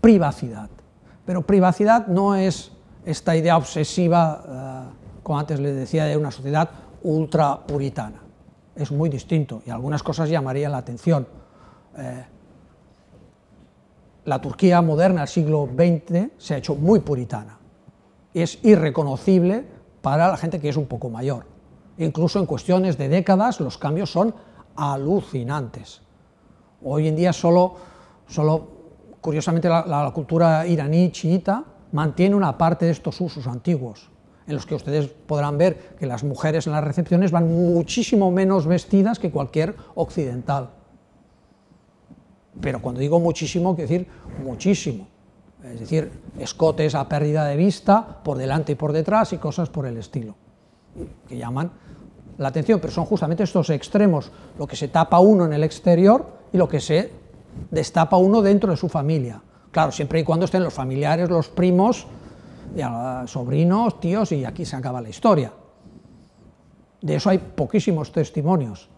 [0.00, 0.68] privacidad.
[1.24, 2.70] Pero privacidad no es
[3.04, 4.92] esta idea obsesiva.
[4.92, 6.68] Eh, como antes les decía, de una sociedad
[7.02, 8.22] ultra puritana.
[8.76, 11.26] es muy distinto y algunas cosas llamarían la atención.
[11.96, 12.24] Eh,
[14.26, 17.58] la Turquía moderna del siglo XX se ha hecho muy puritana.
[18.34, 19.64] Es irreconocible
[20.02, 21.55] para la gente que es un poco mayor.
[21.98, 24.34] Incluso en cuestiones de décadas los cambios son
[24.76, 26.02] alucinantes.
[26.82, 27.74] Hoy en día solo,
[28.28, 28.68] solo
[29.20, 34.10] curiosamente la, cultura iraní chiita mantiene una parte de estos usos antiguos,
[34.46, 38.66] en los que ustedes podrán ver que las mujeres en las recepciones van muchísimo menos
[38.66, 40.70] vestidas que cualquier occidental.
[42.60, 44.08] Pero cuando digo muchísimo, quiero decir
[44.44, 45.08] muchísimo.
[45.64, 49.86] Es decir, escotes a pérdida de vista, por delante y por detrás y cosas por
[49.86, 50.36] el estilo,
[51.26, 51.72] que llaman
[52.38, 56.26] la atención, pero son justamente estos extremos, lo que se tapa uno en el exterior
[56.52, 57.10] y lo que se
[57.70, 59.42] destapa uno dentro de su familia.
[59.70, 62.06] Claro, siempre y cuando estén los familiares, los primos,
[63.26, 65.52] sobrinos, tíos, y aquí se acaba la historia.
[67.00, 68.88] De eso hay poquísimos testimonios.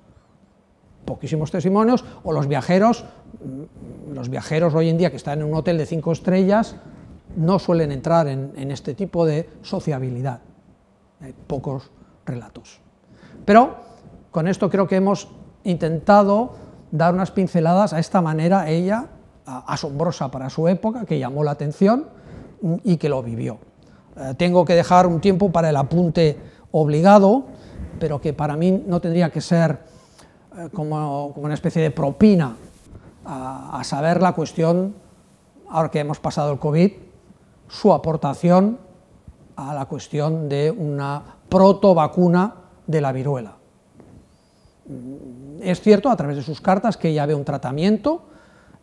[1.04, 3.04] Poquísimos testimonios, o los viajeros,
[3.42, 6.76] mm, los viajeros hoy en día que están en un hotel de cinco estrellas,
[7.36, 10.40] no suelen entrar en, en este tipo de sociabilidad.
[11.20, 11.90] Hay pocos
[12.26, 12.80] relatos.
[13.48, 13.76] Pero
[14.30, 15.26] con esto creo que hemos
[15.64, 16.50] intentado
[16.90, 19.06] dar unas pinceladas a esta manera ella,
[19.46, 22.04] asombrosa para su época, que llamó la atención
[22.84, 23.56] y que lo vivió.
[24.18, 26.36] Eh, tengo que dejar un tiempo para el apunte
[26.72, 27.46] obligado,
[27.98, 29.78] pero que para mí no tendría que ser
[30.54, 32.54] eh, como, una especie de propina
[33.24, 34.94] a, a saber la cuestión,
[35.70, 36.92] ahora que hemos pasado el COVID,
[37.66, 38.78] su aportación
[39.56, 43.56] a la cuestión de una proto vacuna de la viruela.
[45.60, 48.22] Es cierto, a través de sus cartas, que ella ve un tratamiento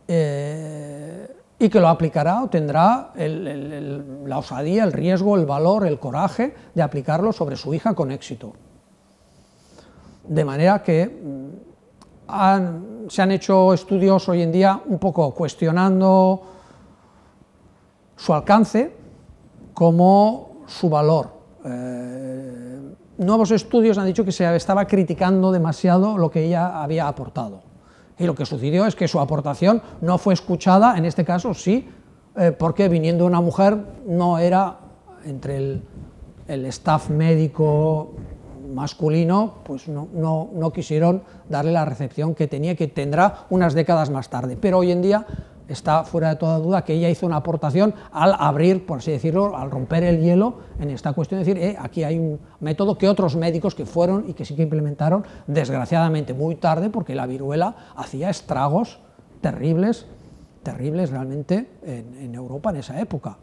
[0.06, 1.28] eh,
[1.58, 6.82] y que lo aplicará o tendrá la osadía, el riesgo, el valor, el coraje de
[6.82, 8.52] aplicarlo sobre su hija con éxito.
[10.22, 16.42] De manera que mm, se han hecho estudios hoy en día un poco cuestionando
[18.16, 18.94] su alcance
[19.74, 21.30] como su valor.
[21.64, 22.55] Eh,
[23.18, 27.62] nuevos estudios han dicho que se estaba criticando demasiado lo que ella había aportado.
[28.18, 31.88] Y lo que sucedió es que su aportación no fue escuchada, en este caso sí,
[32.36, 34.78] eh, porque viniendo una mujer no era
[35.24, 35.82] entre el,
[36.48, 38.14] el staff médico
[38.74, 44.10] masculino, pues no, no, no, quisieron darle la recepción que tenía, que tendrá unas décadas
[44.10, 44.56] más tarde.
[44.60, 45.26] Pero hoy en día
[45.68, 49.56] está fuera de toda duda que ella hizo una aportación al abrir, por así decirlo,
[49.56, 53.08] al romper el hielo en esta cuestión, de decir, eh, aquí hay un método que
[53.08, 57.74] otros médicos que fueron y que sí que implementaron, desgraciadamente muy tarde, porque la viruela
[57.96, 59.00] hacía estragos
[59.40, 60.06] terribles,
[60.62, 63.38] terribles realmente en, Europa en esa época,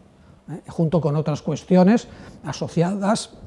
[0.49, 0.61] ¿eh?
[0.67, 2.07] junto con otras cuestiones
[2.43, 3.37] asociadas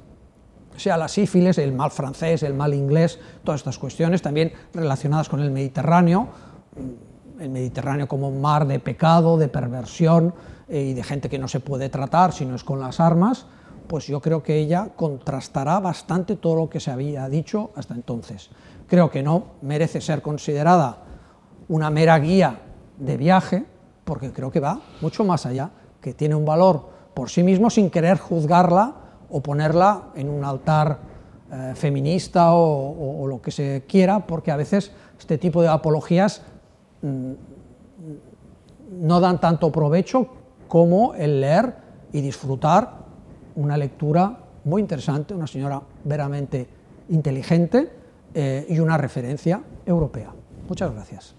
[0.76, 5.40] sea la sífilis, el mal francés, el mal inglés, todas estas cuestiones también relacionadas con
[5.40, 6.28] el Mediterráneo,
[7.40, 10.34] el Mediterráneo como un mar de pecado, de perversión
[10.68, 13.46] eh, y de gente que no se puede tratar si no es con las armas,
[13.86, 18.50] pues yo creo que ella contrastará bastante todo lo que se había dicho hasta entonces.
[18.86, 21.02] Creo que no merece ser considerada
[21.68, 22.60] una mera guía
[22.98, 23.64] de viaje,
[24.04, 25.70] porque creo que va mucho más allá,
[26.00, 28.94] que tiene un valor por sí mismo sin querer juzgarla
[29.30, 30.98] o ponerla en un altar
[31.50, 36.42] eh, feminista o lo que se quiera, porque a veces este tipo de apologías
[38.90, 40.26] no dan tanto provecho
[40.68, 41.74] como el leer
[42.12, 43.06] y disfrutar
[43.56, 46.66] una lectura muy interesante, una señora veramente
[47.08, 47.90] inteligente
[48.34, 50.32] eh, y una referencia europea.
[50.68, 51.34] Muchas gracias.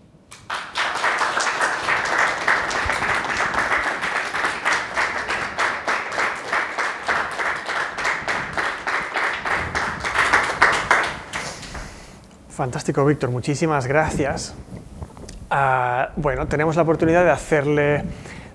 [12.49, 13.30] Fantástico, Víctor.
[13.30, 14.55] Muchísimas gracias.
[15.49, 18.03] Ah, bueno, tenemos la oportunidad de hacerle,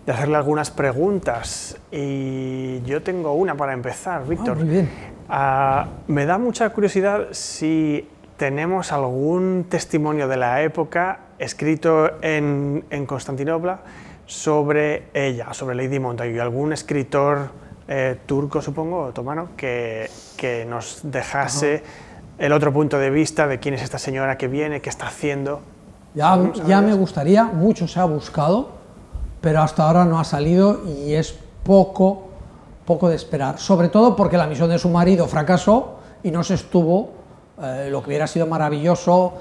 [0.05, 4.57] de hacerle algunas preguntas y yo tengo una para empezar, Víctor.
[4.59, 4.91] Ah, muy bien.
[5.29, 13.07] Ah, me da mucha curiosidad si tenemos algún testimonio de la época escrito en, en
[13.07, 13.81] Constantinopla
[14.27, 17.51] sobre ella, sobre Lady Montagu, algún escritor
[17.89, 21.83] eh, turco, supongo, otomano, que, que nos dejase
[22.39, 25.63] el otro punto de vista de quién es esta señora que viene, qué está haciendo.
[26.15, 28.69] Ya, ya me gustaría, mucho se ha buscado,
[29.41, 31.35] pero hasta ahora no ha salido y es
[31.65, 32.29] poco,
[32.85, 33.59] poco de esperar.
[33.59, 37.11] Sobre todo porque la misión de su marido fracasó y no se estuvo,
[37.63, 39.33] eh, lo que hubiera sido maravilloso,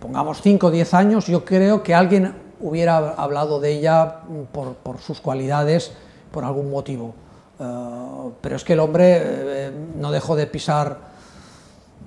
[0.00, 4.16] pongamos 5 o 10 años, yo creo que alguien hubiera hablado de ella
[4.52, 5.92] por, por sus cualidades,
[6.30, 7.14] por algún motivo.
[7.58, 10.98] Uh, pero es que el hombre eh, no dejó de pisar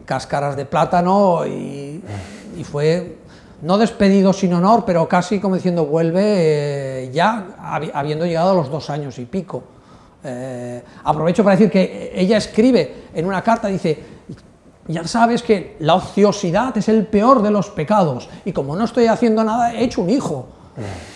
[0.05, 2.01] cáscaras de plátano y
[2.57, 3.17] y fue
[3.61, 7.55] no despedido sin honor, pero casi como diciendo vuelve eh, ya
[7.93, 9.63] habiendo llegado a los dos años y pico.
[10.23, 14.03] Eh, aprovecho para decir que ella escribe en una carta, dice,
[14.87, 19.07] ya sabes que la ociosidad es el peor de los pecados y como no estoy
[19.07, 20.47] haciendo nada, he hecho un hijo.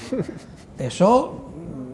[0.78, 1.42] Eso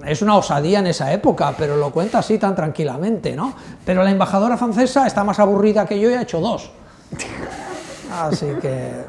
[0.06, 3.54] es una osadía en esa época, pero lo cuenta así tan tranquilamente, ¿no?
[3.86, 6.72] Pero la embajadora francesa está más aburrida que yo y ha hecho dos.
[8.12, 9.06] Así que,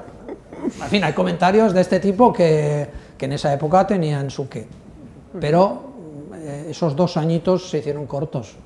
[0.63, 2.89] en fin, hay comentarios de este tipo que,
[3.19, 4.67] que en esa época tenían su qué.
[5.41, 5.93] Pero
[6.35, 8.57] eh, esos dos añitos se hicieron cortos.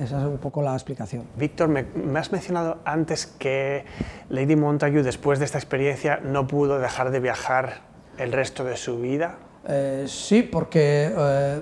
[0.00, 1.24] Esa es un poco la explicación.
[1.36, 1.84] Víctor, me,
[2.18, 3.84] has mencionado antes que
[4.30, 7.80] Lady Montagu, después de esta experiencia, no pudo dejar de viajar
[8.16, 9.36] el resto de su vida.
[9.68, 11.60] Eh, sí, porque eh,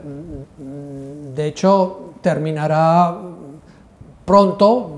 [1.35, 3.19] de hecho terminará
[4.25, 4.97] pronto,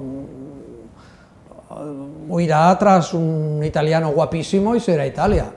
[2.33, 5.53] huirá tras un italiano guapísimo y será Italia.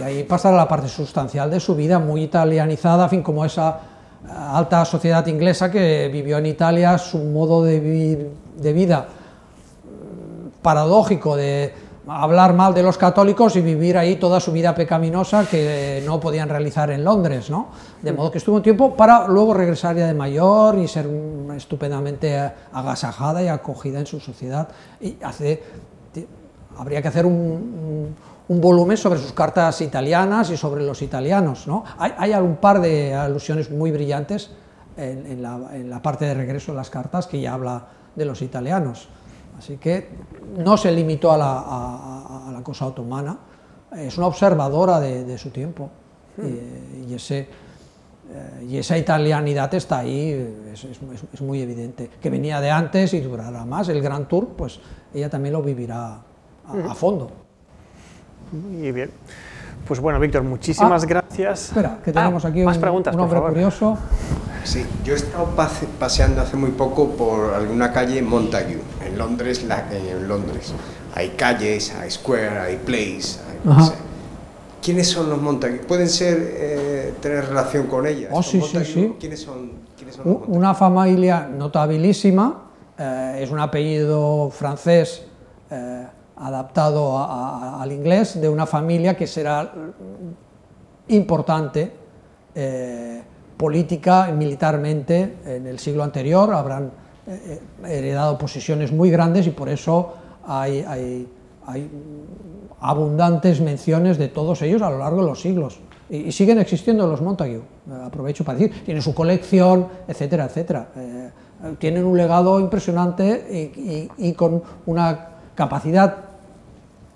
[0.00, 3.78] y ahí pasará la parte sustancial de su vida, muy italianizada, fin, como esa
[4.28, 9.06] alta sociedad inglesa que vivió en Italia su modo de, de vida
[9.84, 11.72] mm, paradójico de
[12.06, 16.48] hablar mal de los católicos y vivir ahí toda su vida pecaminosa que no podían
[16.48, 17.68] realizar en Londres, ¿no?
[18.02, 21.08] De modo que estuvo un tiempo para luego regresar ya de mayor y ser
[21.56, 22.38] estupendamente
[22.72, 24.68] agasajada y acogida en su sociedad.
[25.00, 25.62] Y hace,
[26.76, 28.14] habría que hacer un
[28.48, 31.66] un volumen sobre sus cartas italianas y sobre los italianos.
[31.66, 31.84] ¿no?
[31.98, 34.50] Hay, hay un par de alusiones muy brillantes
[34.96, 39.08] en, la, parte de regreso de las cartas que ya habla de los italianos.
[39.58, 40.08] Así que
[40.58, 43.38] no se limitó a la, cosa otomana,
[43.96, 45.90] es una observadora de, su tiempo
[46.38, 50.30] y, ese, eh, y esa italianidad está ahí,
[50.72, 52.10] es, muy evidente.
[52.20, 53.88] Que venía de antes y durará más.
[53.88, 54.80] El Gran Tour, pues
[55.12, 56.20] ella también lo vivirá
[56.66, 57.30] a fondo.
[58.52, 59.10] Muy bien.
[59.86, 61.68] Pues bueno, Víctor, muchísimas ah, gracias.
[61.68, 63.98] Espera, que tenemos ah, aquí un, preguntas, un hombre curioso.
[64.64, 65.46] Sí, yo he estado
[65.98, 68.80] paseando hace muy poco por alguna calle Montague,
[69.14, 70.72] en Londres, la, en Londres.
[71.14, 73.90] Hay calles, hay square, hay place, hay,
[74.82, 75.78] ¿Quiénes son los Montague?
[75.78, 78.30] ¿Pueden ser, eh, tener relación con ellas?
[78.34, 79.14] Oh, sí, sí, sí.
[79.18, 82.64] ¿Quiénes son, quiénes son Una familia notabilísima,
[82.98, 85.24] eh, es un apellido francés
[85.70, 86.06] eh,
[86.36, 89.72] adaptado al inglés de una familia que será
[91.08, 92.04] importante
[93.56, 96.90] política y militarmente en el siglo anterior, habrán
[97.26, 100.14] eh, eh, heredado posiciones muy grandes y por eso
[100.46, 101.28] hay, hay,
[102.80, 105.80] abundantes menciones de todos ellos a lo largo de los siglos.
[106.10, 107.62] Y, siguen existiendo los Montague,
[108.04, 110.88] aprovecho para decir, tienen su colección, etcétera, etcétera.
[111.78, 116.16] tienen un legado impresionante y con una capacidad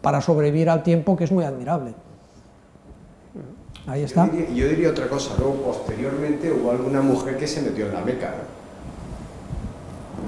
[0.00, 1.92] para sobrevivir al tiempo que es muy admirable.
[3.88, 4.30] Ahí está.
[4.54, 8.34] Yo diría, otra cosa, luego posteriormente hubo alguna mujer que se metió en la Meca.
[8.34, 8.57] ¿No,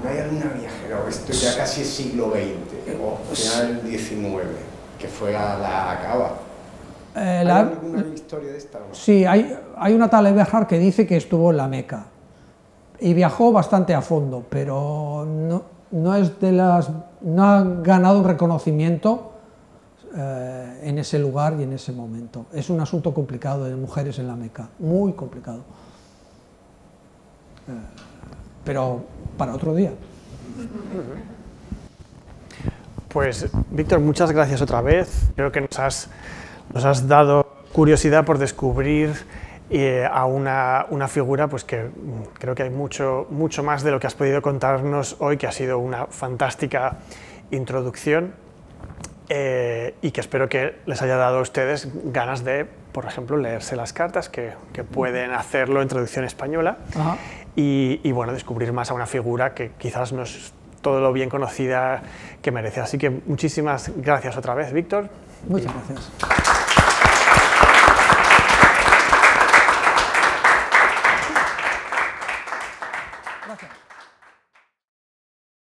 [0.07, 4.43] hay alguna viajera, esto ya casi es siglo XX, o final del XIX,
[4.99, 6.37] que fue a la Acaba?
[7.15, 8.79] Eh, ¿Hay alguna historia de esta?
[8.91, 12.05] Sí, hay, hay una tal Eberhard que dice que estuvo en la Meca
[12.99, 16.89] y viajó bastante a fondo, pero no, no es de las
[17.21, 19.31] no ha ganado un reconocimiento
[20.15, 22.45] eh, en ese lugar y en ese momento.
[22.53, 25.59] Es un asunto complicado de mujeres en la Meca, muy complicado.
[27.67, 28.10] Eh,
[28.63, 29.03] pero
[29.37, 29.91] para otro día.
[33.07, 35.31] Pues Víctor, muchas gracias otra vez.
[35.35, 36.09] Creo que nos has,
[36.73, 39.13] nos has dado curiosidad por descubrir
[39.69, 41.89] eh, a una, una, figura pues que
[42.39, 45.51] creo que hay mucho, mucho más de lo que has podido contarnos hoy, que ha
[45.51, 46.97] sido una fantástica
[47.51, 48.33] introducción
[49.29, 53.77] eh, y que espero que les haya dado a ustedes ganas de, por ejemplo, leerse
[53.77, 56.79] las cartas, que, que pueden hacerlo en traducción española,
[57.55, 62.01] y, bueno, descubrir más a una figura que quizás no es todo lo bien conocida
[62.41, 62.81] que merece.
[62.81, 65.09] Así que muchísimas gracias otra vez, Víctor.
[65.47, 66.60] Muchas gracias.